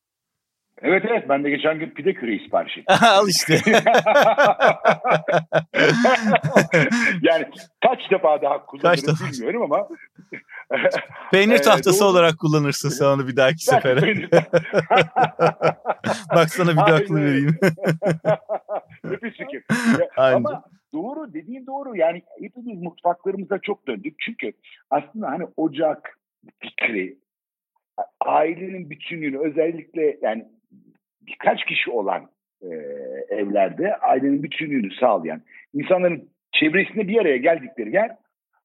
Evet 0.83 1.05
evet 1.11 1.29
ben 1.29 1.45
de 1.45 1.51
geçen 1.51 1.79
gün 1.79 1.91
pide 1.91 2.15
küreği 2.15 2.41
sipariş 2.41 2.79
ettim. 2.79 2.97
Al 3.03 3.29
işte. 3.29 3.55
yani 7.23 7.45
kaç 7.83 8.11
defa 8.11 8.43
daha 8.43 8.67
kullanırım 8.67 9.05
kaç 9.07 9.33
bilmiyorum 9.33 9.63
ama. 9.63 9.89
Peynir 11.33 11.59
tahtası 11.59 12.05
ee, 12.05 12.07
olarak 12.07 12.39
kullanırsın 12.39 12.89
sen 12.89 13.05
onu 13.05 13.29
bir 13.29 13.37
dahaki 13.37 13.65
sefere. 13.65 14.29
Bak 16.35 16.51
sana 16.51 16.71
bir 16.71 16.77
de 16.77 16.95
aklı 16.95 17.25
vereyim. 17.25 17.59
Nefis 19.05 19.33
fikir. 19.33 19.65
Ama 20.17 20.65
doğru 20.93 21.35
dediğin 21.35 21.67
doğru 21.67 21.97
yani 21.97 22.23
hepimiz 22.41 22.83
mutfaklarımıza 22.83 23.59
çok 23.59 23.87
döndük. 23.87 24.15
Çünkü 24.19 24.53
aslında 24.91 25.29
hani 25.29 25.47
ocak 25.57 26.19
fikri 26.61 27.19
ailenin 28.21 28.91
bütünlüğünü 28.91 29.39
özellikle 29.39 30.19
yani 30.23 30.49
birkaç 31.29 31.65
kişi 31.65 31.91
olan 31.91 32.23
e, 32.63 32.69
evlerde 33.31 33.97
ailenin 33.97 34.43
bütünlüğünü 34.43 34.95
sağlayan 34.95 35.43
insanların 35.75 36.29
çevresinde 36.53 37.09
bir 37.09 37.21
araya 37.21 37.37
geldikleri 37.37 37.95
yer 37.95 38.11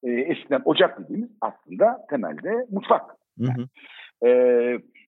e, 0.03 0.11
eskiden 0.11 0.61
ocak 0.65 0.99
dediğimiz 0.99 1.29
aslında 1.41 2.05
temelde 2.09 2.65
mutfak. 2.71 3.01
Hı 3.39 3.45
hı. 3.45 3.67
E, 4.27 4.29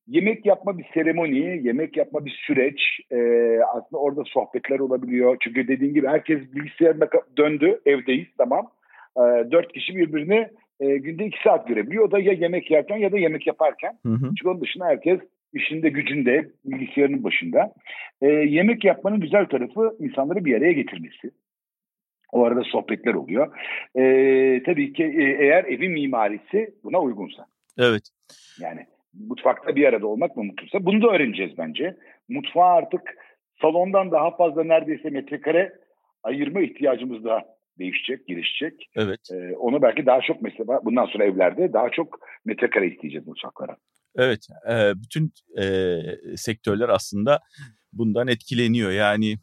yemek 0.07 0.45
yapma 0.45 0.77
bir 0.77 0.85
seremoni, 0.93 1.67
yemek 1.67 1.97
yapma 1.97 2.25
bir 2.25 2.41
süreç. 2.47 2.81
E, 3.11 3.17
aslında 3.73 4.01
orada 4.01 4.23
sohbetler 4.25 4.79
olabiliyor. 4.79 5.37
Çünkü 5.39 5.67
dediğin 5.67 5.93
gibi 5.93 6.07
herkes 6.07 6.55
bilgisayarına 6.55 7.07
döndü, 7.37 7.81
evdeyiz 7.85 8.27
tamam. 8.37 8.71
E, 9.17 9.21
dört 9.51 9.73
kişi 9.73 9.95
birbirini 9.95 10.47
e, 10.79 10.97
günde 10.97 11.25
iki 11.25 11.41
saat 11.43 11.67
görebiliyor. 11.67 12.07
O 12.07 12.11
da 12.11 12.19
ya 12.19 12.33
yemek 12.33 12.71
yerken 12.71 12.97
ya 12.97 13.11
da 13.11 13.17
yemek 13.17 13.47
yaparken. 13.47 13.97
Hı 14.05 14.11
hı. 14.13 14.25
Çünkü 14.25 14.49
onun 14.49 14.61
dışında 14.61 14.85
herkes 14.85 15.19
işinde 15.55 15.89
gücünde, 15.89 16.49
bilgisayarının 16.65 17.23
başında. 17.23 17.73
E, 18.21 18.27
yemek 18.27 18.83
yapmanın 18.83 19.19
güzel 19.19 19.45
tarafı 19.45 19.95
insanları 19.99 20.45
bir 20.45 20.57
araya 20.57 20.71
getirmesi. 20.71 21.31
O 22.31 22.43
arada 22.43 22.63
sohbetler 22.63 23.13
oluyor. 23.13 23.57
E, 23.95 24.63
tabii 24.63 24.93
ki 24.93 25.03
e, 25.03 25.23
eğer 25.23 25.63
evin 25.63 25.91
mimarisi 25.91 26.73
buna 26.83 26.99
uygunsa. 26.99 27.45
Evet. 27.77 28.03
Yani 28.59 28.85
mutfakta 29.27 29.75
bir 29.75 29.85
arada 29.85 30.07
olmak 30.07 30.37
mı 30.37 30.43
mutluysa 30.43 30.85
bunu 30.85 31.01
da 31.01 31.07
öğreneceğiz 31.07 31.57
bence. 31.57 31.97
Mutfağa 32.29 32.73
artık 32.73 33.01
salondan 33.61 34.11
daha 34.11 34.35
fazla 34.35 34.63
neredeyse 34.63 35.09
metrekare 35.09 35.73
ayırma 36.23 36.61
ihtiyacımız 36.61 37.23
da 37.23 37.55
değişecek, 37.79 38.27
gelişecek. 38.27 38.89
Evet. 38.95 39.19
Ee, 39.31 39.55
onu 39.55 39.81
belki 39.81 40.05
daha 40.05 40.21
çok 40.21 40.41
mesela 40.41 40.81
bundan 40.85 41.05
sonra 41.05 41.23
evlerde 41.23 41.73
daha 41.73 41.89
çok 41.89 42.19
metrekare 42.45 42.87
isteyeceğiz 42.87 43.27
mutfaklara. 43.27 43.75
Evet, 44.15 44.47
e, 44.69 44.93
bütün 45.01 45.33
e, 45.59 46.01
sektörler 46.37 46.89
aslında 46.89 47.39
bundan 47.93 48.27
etkileniyor. 48.27 48.91
Yani 48.91 49.39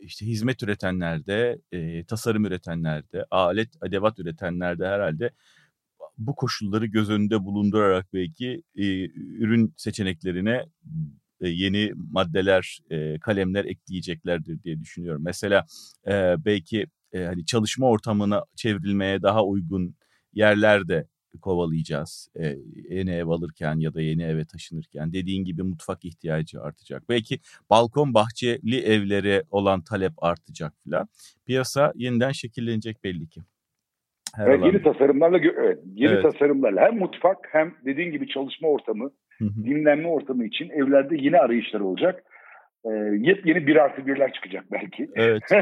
işte 0.00 0.26
hizmet 0.26 0.62
üretenlerde, 0.62 1.58
e, 1.72 2.04
tasarım 2.04 2.44
üretenlerde, 2.44 3.24
alet, 3.30 3.68
edevat 3.86 4.18
üretenlerde 4.18 4.86
herhalde 4.86 5.30
bu 6.18 6.34
koşulları 6.34 6.86
göz 6.86 7.10
önünde 7.10 7.44
bulundurarak 7.44 8.06
belki 8.12 8.62
e, 8.76 9.04
ürün 9.14 9.74
seçeneklerine 9.76 10.64
e, 11.40 11.48
yeni 11.48 11.92
maddeler, 11.96 12.78
e, 12.90 13.18
kalemler 13.18 13.64
ekleyeceklerdir 13.64 14.62
diye 14.62 14.80
düşünüyorum. 14.80 15.22
Mesela 15.24 15.66
e, 16.06 16.34
belki 16.44 16.86
e, 17.12 17.24
hani 17.24 17.46
çalışma 17.46 17.86
ortamına 17.86 18.44
çevrilmeye 18.56 19.22
daha 19.22 19.44
uygun 19.44 19.96
yerlerde 20.32 21.06
kovalayacağız. 21.36 22.28
E, 22.40 22.56
yeni 22.90 23.10
ev 23.10 23.28
alırken 23.28 23.78
ya 23.78 23.94
da 23.94 24.00
yeni 24.00 24.22
eve 24.22 24.44
taşınırken 24.44 25.12
dediğin 25.12 25.44
gibi 25.44 25.62
mutfak 25.62 26.04
ihtiyacı 26.04 26.62
artacak. 26.62 27.02
Belki 27.08 27.38
balkon 27.70 28.14
bahçeli 28.14 28.80
evlere 28.80 29.42
olan 29.50 29.80
talep 29.80 30.12
artacak 30.18 30.72
filan. 30.84 31.08
Piyasa 31.46 31.92
yeniden 31.96 32.32
şekillenecek 32.32 33.04
belli 33.04 33.28
ki. 33.28 33.40
Her 34.36 34.46
evet, 34.46 34.60
yeni 34.64 34.82
tasarımlarla 34.82 35.38
evet, 35.38 35.78
yeni 35.94 36.12
evet. 36.12 36.22
tasarımlarla 36.22 36.80
hem 36.80 36.98
mutfak 36.98 37.38
hem 37.52 37.74
dediğin 37.84 38.12
gibi 38.12 38.28
çalışma 38.28 38.68
ortamı, 38.68 39.10
dinlenme 39.40 40.08
ortamı 40.08 40.44
için 40.46 40.70
evlerde 40.70 41.16
yeni 41.16 41.38
arayışlar 41.38 41.80
olacak 41.80 42.24
e, 42.86 42.90
yepyeni 43.28 43.66
bir 43.66 43.76
artı 43.76 44.06
birler 44.06 44.32
çıkacak 44.32 44.64
belki. 44.72 45.10
Evet. 45.14 45.42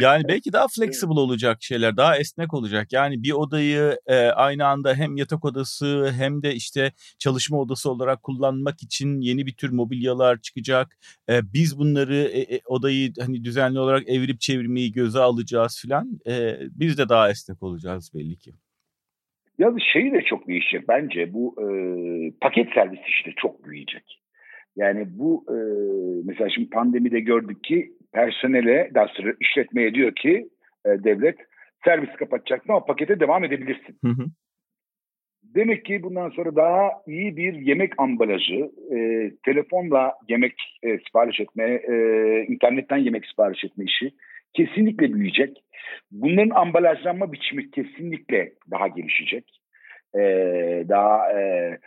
Yani 0.00 0.24
belki 0.28 0.52
daha 0.52 0.66
flexible 0.68 1.20
olacak 1.20 1.62
şeyler, 1.62 1.96
daha 1.96 2.16
esnek 2.16 2.54
olacak. 2.54 2.92
Yani 2.92 3.22
bir 3.22 3.32
odayı 3.32 3.98
e, 4.06 4.16
aynı 4.16 4.66
anda 4.66 4.94
hem 4.94 5.16
yatak 5.16 5.44
odası 5.44 6.12
hem 6.18 6.42
de 6.42 6.54
işte 6.54 6.92
çalışma 7.18 7.58
odası 7.60 7.90
olarak 7.90 8.22
kullanmak 8.22 8.82
için 8.82 9.20
yeni 9.20 9.46
bir 9.46 9.54
tür 9.54 9.70
mobilyalar 9.70 10.40
çıkacak. 10.40 10.98
E, 11.28 11.52
biz 11.54 11.78
bunları 11.78 12.14
e, 12.16 12.40
e, 12.40 12.60
odayı 12.66 13.12
hani 13.20 13.44
düzenli 13.44 13.78
olarak 13.78 14.08
evirip 14.08 14.40
çevirmeyi 14.40 14.92
göze 14.92 15.18
alacağız 15.18 15.80
filan. 15.82 16.20
E, 16.26 16.56
biz 16.60 16.98
de 16.98 17.08
daha 17.08 17.30
esnek 17.30 17.62
olacağız 17.62 18.10
belli 18.14 18.36
ki. 18.38 18.52
Ya 19.58 19.74
şey 19.92 20.12
de 20.12 20.22
çok 20.22 20.48
değişecek 20.48 20.88
bence 20.88 21.32
bu 21.32 21.56
e, 21.58 21.64
paket 22.40 22.68
servis 22.74 23.00
işte 23.08 23.32
çok 23.36 23.64
büyüyecek. 23.64 24.19
Yani 24.76 25.06
bu 25.10 25.44
e, 25.48 25.56
mesela 26.24 26.50
şimdi 26.50 26.70
pandemide 26.70 27.20
gördük 27.20 27.64
ki 27.64 27.92
personele, 28.12 28.90
daha 28.94 29.08
sonra 29.08 29.32
işletmeye 29.40 29.94
diyor 29.94 30.14
ki 30.14 30.48
e, 30.86 30.88
devlet 30.88 31.36
servis 31.84 32.10
kapatacaksın 32.10 32.72
ama 32.72 32.84
pakete 32.84 33.20
devam 33.20 33.44
edebilirsin. 33.44 33.98
Hı 34.04 34.10
hı. 34.10 34.26
Demek 35.42 35.84
ki 35.84 36.02
bundan 36.02 36.30
sonra 36.30 36.56
daha 36.56 36.90
iyi 37.06 37.36
bir 37.36 37.54
yemek 37.54 37.92
ambalajı, 37.98 38.70
e, 38.94 39.30
telefonla 39.44 40.14
yemek 40.28 40.78
e, 40.82 40.98
sipariş 40.98 41.40
etme, 41.40 41.64
e, 41.64 41.94
internetten 42.48 42.96
yemek 42.96 43.26
sipariş 43.26 43.64
etme 43.64 43.84
işi 43.84 44.10
kesinlikle 44.54 45.14
büyüyecek. 45.14 45.62
Bunların 46.10 46.50
ambalajlanma 46.50 47.32
biçimi 47.32 47.70
kesinlikle 47.70 48.52
daha 48.70 48.88
gelişecek. 48.88 49.60
E, 50.14 50.20
daha 50.88 51.32
e, 51.32 51.78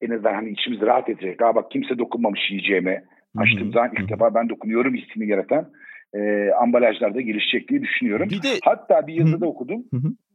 en 0.00 0.10
azından 0.10 0.34
hani 0.34 0.50
içimiz 0.50 0.80
rahat 0.80 1.08
edecek. 1.08 1.42
Aa 1.42 1.54
bak 1.54 1.70
kimse 1.70 1.98
dokunmamış 1.98 2.50
yiyeceğime. 2.50 3.04
Açtığım 3.36 3.72
zaman 3.72 3.92
ilk 3.98 4.08
defa 4.08 4.34
ben 4.34 4.48
dokunuyorum 4.48 4.94
hissini 4.94 5.28
yaratan 5.28 5.72
e, 6.14 6.50
ambalajlarda 6.50 7.20
gelişecek 7.20 7.68
diye 7.68 7.82
düşünüyorum. 7.82 8.28
Bir 8.30 8.42
de... 8.42 8.48
Hatta 8.64 9.06
bir 9.06 9.14
yazıda 9.14 9.46
okudum. 9.46 9.84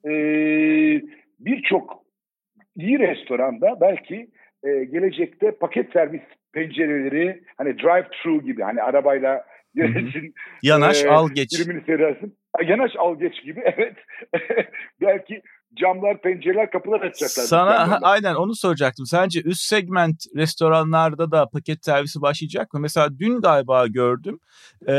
E, 0.06 0.12
Birçok 1.39 2.04
iyi 2.76 3.00
restoranda 3.00 3.82
belki 3.82 4.28
e, 4.63 4.84
gelecekte 4.84 5.52
paket 5.52 5.91
servis 5.93 6.21
pencereleri 6.54 7.43
hani 7.58 7.78
drive 7.78 8.08
thru 8.24 8.41
gibi 8.43 8.62
hani 8.62 8.82
arabayla 8.82 9.45
gelirsin. 9.76 10.34
Yanaş 10.63 11.06
e, 11.06 11.10
al 11.10 11.30
geç. 11.34 11.60
Ürünü 11.60 11.86
seyredersin. 11.86 12.36
Yanaş 12.67 12.91
al 12.97 13.19
geç 13.19 13.43
gibi 13.43 13.60
evet. 13.78 13.95
belki 15.02 15.41
camlar, 15.75 16.21
pencereler, 16.21 16.71
kapılar 16.71 17.01
açacaklar. 17.01 17.43
Sana 17.43 17.91
ha, 17.91 17.99
aynen 18.01 18.36
onu 18.36 18.55
soracaktım. 18.55 19.05
Sence 19.05 19.41
üst 19.41 19.62
segment 19.62 20.25
restoranlarda 20.36 21.31
da 21.31 21.49
paket 21.49 21.86
servisi 21.86 22.21
başlayacak 22.21 22.73
mı? 22.73 22.79
Mesela 22.79 23.19
dün 23.19 23.41
galiba 23.41 23.88
gördüm. 23.88 24.39
E, 24.88 24.93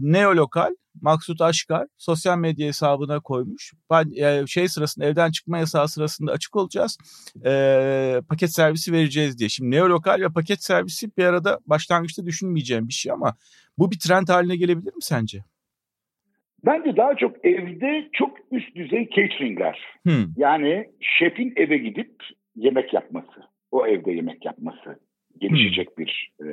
Neolokal 0.00 0.74
Maksut 1.00 1.40
Aşkar 1.40 1.86
sosyal 1.98 2.38
medya 2.38 2.66
hesabına 2.66 3.20
koymuş. 3.20 3.72
Ben 3.90 4.12
e, 4.16 4.46
şey 4.46 4.68
sırasında 4.68 5.06
evden 5.06 5.30
çıkma 5.30 5.58
yasağı 5.58 5.88
sırasında 5.88 6.32
açık 6.32 6.56
olacağız. 6.56 6.98
E, 7.44 8.22
paket 8.28 8.54
servisi 8.54 8.92
vereceğiz 8.92 9.38
diye. 9.38 9.48
Şimdi 9.48 9.70
neolokal 9.70 10.20
ve 10.20 10.28
paket 10.28 10.64
servisi 10.64 11.16
bir 11.16 11.24
arada 11.24 11.58
başlangıçta 11.66 12.26
düşünmeyeceğim 12.26 12.88
bir 12.88 12.92
şey 12.92 13.12
ama 13.12 13.34
bu 13.78 13.90
bir 13.90 13.98
trend 13.98 14.28
haline 14.28 14.56
gelebilir 14.56 14.94
mi 14.94 15.02
sence? 15.02 15.44
Bence 16.66 16.96
daha 16.96 17.16
çok 17.16 17.44
evde 17.44 18.08
çok 18.12 18.38
üst 18.50 18.74
düzey 18.74 19.08
cateringler. 19.08 19.84
Hmm. 20.02 20.24
Yani 20.36 20.88
şefin 21.00 21.52
eve 21.56 21.78
gidip 21.78 22.14
yemek 22.56 22.94
yapması. 22.94 23.40
O 23.70 23.86
evde 23.86 24.12
yemek 24.12 24.44
yapması 24.44 24.98
gelişecek 25.40 25.88
hmm. 25.88 26.04
bir 26.04 26.32
e, 26.40 26.48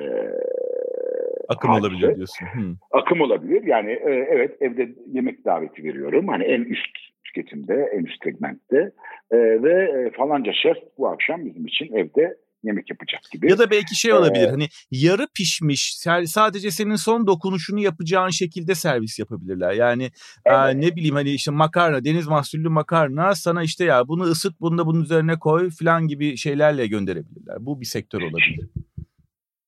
akım 1.50 1.72
hadise. 1.72 1.88
olabilir 1.88 2.15
diyorsun. 2.15 2.46
Hmm. 2.54 2.76
Akım 2.91 3.22
olabilir. 3.22 3.63
Yani 3.63 3.91
e, 3.91 4.28
evet 4.30 4.62
evde 4.62 4.89
yemek 5.12 5.46
daveti 5.46 5.84
veriyorum. 5.84 6.28
Hani 6.28 6.44
en 6.44 6.62
üst 6.62 6.98
tüketimde, 7.24 7.89
en 7.94 8.04
üst 8.04 8.24
segmentte 8.24 8.91
e, 9.32 9.38
ve 9.38 9.74
e, 9.74 10.12
falanca 10.18 10.54
şef 10.54 10.78
bu 10.98 11.08
akşam 11.08 11.46
bizim 11.46 11.65
için 11.65 11.94
evde 11.94 12.36
yemek 12.65 12.89
yapacak 12.89 13.21
gibi. 13.32 13.51
Ya 13.51 13.58
da 13.58 13.71
belki 13.71 13.95
şey 13.95 14.13
olabilir 14.13 14.47
ee, 14.47 14.49
hani 14.49 14.67
yarı 14.91 15.28
pişmiş 15.36 15.97
sadece 16.25 16.71
senin 16.71 16.95
son 16.95 17.28
dokunuşunu 17.28 17.80
yapacağın 17.80 18.30
şekilde 18.30 18.75
servis 18.75 19.19
yapabilirler. 19.19 19.71
Yani 19.71 20.10
evet. 20.45 20.75
e, 20.75 20.82
ne 20.82 20.95
bileyim 20.95 21.15
hani 21.15 21.30
işte 21.30 21.51
makarna 21.51 22.06
deniz 22.06 22.28
mahsullü 22.28 22.69
makarna 22.69 23.36
sana 23.36 23.63
işte 23.63 23.86
ya 23.86 24.08
bunu 24.08 24.23
ısıt 24.23 24.60
bunu 24.60 24.78
da 24.78 24.86
bunun 24.86 25.01
üzerine 25.01 25.39
koy 25.39 25.69
falan 25.80 26.08
gibi 26.08 26.38
şeylerle 26.38 26.88
gönderebilirler. 26.88 27.58
Bu 27.60 27.82
bir 27.82 27.86
sektör 27.86 28.21
olabilir. 28.21 28.69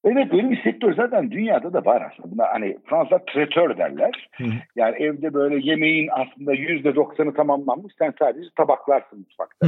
Evet 0.04 0.32
böyle 0.32 0.50
bir 0.50 0.62
sektör 0.64 0.96
zaten 0.96 1.32
dünyada 1.32 1.74
da 1.74 1.86
var 1.86 2.12
aslında. 2.12 2.32
Buna 2.32 2.46
hani 2.54 2.78
Fransa 2.90 3.20
tretör 3.34 3.78
derler. 3.78 4.30
Hı. 4.38 4.44
Yani 4.76 4.96
evde 4.96 5.34
böyle 5.34 5.70
yemeğin 5.70 6.10
aslında 6.12 6.54
yüzde 6.54 6.96
doksanı 6.96 7.34
tamamlanmış. 7.34 7.94
Sen 8.00 8.14
sadece 8.20 8.50
tabaklarsın 8.58 9.20
mutfakta 9.20 9.68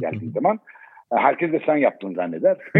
geldiğin 0.00 0.32
zaman. 0.32 0.58
Herkes 1.12 1.52
de 1.52 1.60
sen 1.66 1.76
yaptın 1.76 2.14
zanneder. 2.14 2.56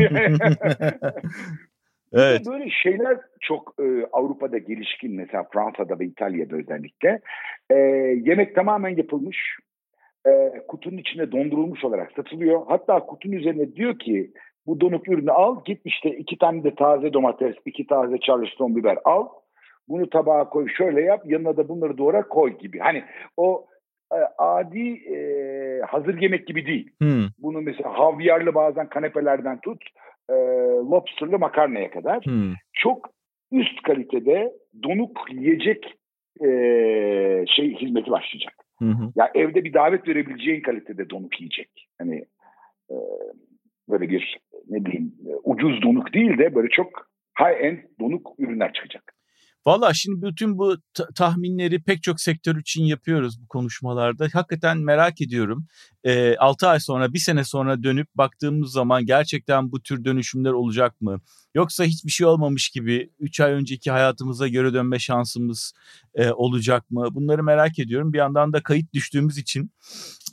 evet. 2.13 2.47
Böyle 2.47 2.71
şeyler 2.71 3.19
çok 3.41 3.75
e, 3.81 4.07
Avrupa'da 4.13 4.59
gelişkin 4.59 5.17
mesela 5.17 5.45
Fransa'da 5.53 5.99
ve 5.99 6.05
İtalya'da 6.05 6.57
özellikle. 6.57 7.21
E, 7.71 7.77
yemek 8.25 8.55
tamamen 8.55 8.97
yapılmış. 8.97 9.39
E, 10.27 10.53
kutunun 10.69 10.99
içinde 10.99 11.33
dondurulmuş 11.33 11.85
olarak 11.85 12.13
satılıyor. 12.13 12.63
Hatta 12.69 13.07
kutunun 13.07 13.37
üzerine 13.37 13.75
diyor 13.75 13.99
ki 13.99 14.31
bu 14.67 14.81
donuk 14.81 15.09
ürünü 15.09 15.31
al 15.31 15.65
git 15.65 15.81
işte 15.85 16.11
iki 16.11 16.39
tane 16.39 16.65
de 16.65 16.75
taze 16.75 17.13
domates, 17.13 17.57
iki 17.67 17.87
taze 17.87 18.19
charleston 18.19 18.77
biber 18.77 18.99
al. 19.05 19.29
Bunu 19.89 20.11
tabağa 20.11 20.49
koy 20.49 20.69
şöyle 20.69 21.01
yap 21.01 21.23
yanına 21.27 21.57
da 21.57 21.69
bunları 21.69 21.99
doğra 21.99 22.29
koy 22.29 22.59
gibi. 22.59 22.79
Hani 22.79 23.05
o 23.37 23.67
e, 24.13 24.19
adi 24.39 24.89
e, 24.91 25.19
hazır 25.87 26.21
yemek 26.21 26.47
gibi 26.47 26.67
değil. 26.67 26.91
Hmm. 26.99 27.27
Bunu 27.39 27.61
mesela 27.61 27.99
havyarlı 27.99 28.55
bazen 28.55 28.89
kanepelerden 28.89 29.61
tut 29.61 29.83
e, 30.31 30.35
lobsterlı 30.91 31.39
makarnaya 31.39 31.91
kadar 31.91 32.25
Hmm. 32.25 32.53
çok 32.73 33.11
üst 33.53 33.83
kalitede 33.83 34.53
donuk 34.83 35.21
yiyecek 35.31 35.95
e, 36.41 36.49
şey 37.47 37.75
hizmeti 37.75 38.11
başlayacak. 38.11 38.55
Hı 38.79 38.85
hı. 38.85 39.13
Ya 39.17 39.31
evde 39.35 39.65
bir 39.65 39.73
davet 39.73 40.09
verebileceğin 40.09 40.61
kalitede 40.61 41.11
donuk 41.11 41.41
yiyecek. 41.41 41.89
Hani 41.99 42.25
e, 42.91 42.95
böyle 43.89 44.09
bir 44.09 44.39
ne 44.69 44.85
bileyim 44.85 45.13
e, 45.29 45.35
ucuz 45.45 45.83
donuk 45.83 46.15
değil 46.15 46.39
de 46.39 46.55
böyle 46.55 46.69
çok 46.69 46.89
high 47.41 47.65
end 47.65 47.79
donuk 48.01 48.33
ürünler 48.39 48.73
çıkacak. 48.73 49.14
Valla 49.67 49.95
şimdi 49.95 50.27
bütün 50.27 50.59
bu 50.59 50.77
ta- 50.95 51.09
tahminleri 51.15 51.83
pek 51.83 52.03
çok 52.03 52.21
sektör 52.21 52.57
için 52.57 52.85
yapıyoruz 52.85 53.43
bu 53.43 53.49
konuşmalarda. 53.49 54.29
Hakikaten 54.33 54.79
merak 54.79 55.21
ediyorum. 55.21 55.67
E, 56.05 56.37
6 56.37 56.69
ay 56.69 56.81
sonra, 56.81 57.13
bir 57.13 57.19
sene 57.19 57.45
sonra 57.45 57.83
dönüp 57.83 58.09
baktığımız 58.15 58.73
zaman 58.73 59.07
gerçekten 59.07 59.73
bu 59.73 59.83
tür 59.83 60.05
dönüşümler 60.05 60.51
olacak 60.53 61.01
mı? 61.01 61.21
Yoksa 61.55 61.85
hiçbir 61.85 62.11
şey 62.11 62.27
olmamış 62.27 62.69
gibi 62.69 63.11
3 63.21 63.41
ay 63.41 63.53
önceki 63.53 63.91
hayatımıza 63.91 64.49
göre 64.49 64.75
dönme 64.75 64.99
şansımız 64.99 65.73
e, 66.15 66.31
olacak 66.31 66.91
mı? 66.91 67.15
Bunları 67.15 67.43
merak 67.43 67.79
ediyorum. 67.79 68.13
Bir 68.13 68.19
yandan 68.19 68.53
da 68.53 68.63
kayıt 68.63 68.93
düştüğümüz 68.93 69.39
için 69.39 69.71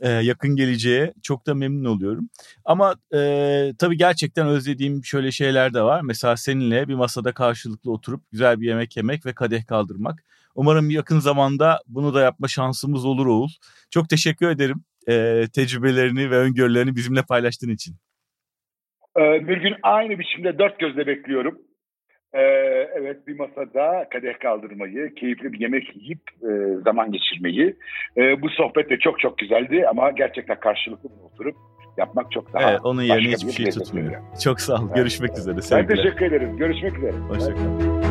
e, 0.01 0.10
yakın 0.10 0.55
geleceğe 0.55 1.13
çok 1.23 1.47
da 1.47 1.53
memnun 1.53 1.86
oluyorum. 1.86 2.29
Ama 2.65 2.95
e, 3.13 3.73
tabii 3.77 3.97
gerçekten 3.97 4.47
özlediğim 4.47 5.05
şöyle 5.05 5.31
şeyler 5.31 5.73
de 5.73 5.81
var. 5.81 6.01
Mesela 6.01 6.38
seninle 6.38 6.88
bir 6.88 6.93
masada 6.93 7.34
karşılıklı 7.34 7.91
oturup 7.91 8.31
güzel 8.31 8.62
bir 8.62 8.67
yemek 8.67 8.97
yemek 8.97 9.25
ve 9.25 9.34
kadeh 9.34 9.65
kaldırmak. 9.65 10.23
Umarım 10.55 10.89
yakın 10.89 11.19
zamanda 11.19 11.79
bunu 11.88 12.13
da 12.13 12.21
yapma 12.21 12.47
şansımız 12.47 13.05
olur 13.05 13.25
Oğul. 13.25 13.49
Çok 13.89 14.10
teşekkür 14.10 14.49
ederim 14.49 14.84
e, 15.10 15.47
tecrübelerini 15.53 16.31
ve 16.31 16.38
öngörülerini 16.38 16.95
bizimle 16.95 17.21
paylaştığın 17.23 17.69
için. 17.69 17.95
Ee, 19.19 19.47
bir 19.47 19.58
gün 19.58 19.76
aynı 19.84 20.19
biçimde 20.19 20.60
dört 20.60 20.80
gözle 20.80 21.08
bekliyorum. 21.08 21.60
Ee, 22.34 22.39
evet 22.95 23.28
bir 23.28 23.39
masada 23.39 24.08
kadeh 24.13 24.39
kaldırmayı, 24.39 25.13
keyifli 25.15 25.54
bir 25.54 25.60
yemek 25.60 25.95
yiyip 25.95 26.21
e, 26.43 26.76
zaman 26.84 27.12
geçirmeyi. 27.12 27.76
E, 28.17 28.41
bu 28.41 28.50
sohbet 28.50 28.89
de 28.89 29.00
çok 29.00 29.19
çok 29.19 29.38
güzeldi 29.38 29.86
ama 29.88 30.12
gerçekten 30.12 30.60
karşılıklı 30.60 31.10
oturup 31.24 31.56
yapmak 31.97 32.32
çok 32.32 32.54
daha 32.54 32.71
Evet, 32.71 32.80
onun 32.84 33.02
yerine 33.02 33.32
hiçbir 33.32 33.47
bir 33.47 33.54
şey 33.54 33.71
tutmuyor. 33.71 34.13
Çok 34.43 34.62
sağ 34.62 34.76
ol. 34.76 34.86
Evet. 34.86 34.95
Görüşmek 34.95 35.38
üzere. 35.38 35.56
Ben 35.56 35.62
Sevgiler. 35.62 36.04
teşekkür 36.04 36.26
ederim. 36.26 36.58
Görüşmek 36.58 36.97
üzere. 36.97 37.12
Hoşçakal. 37.12 38.11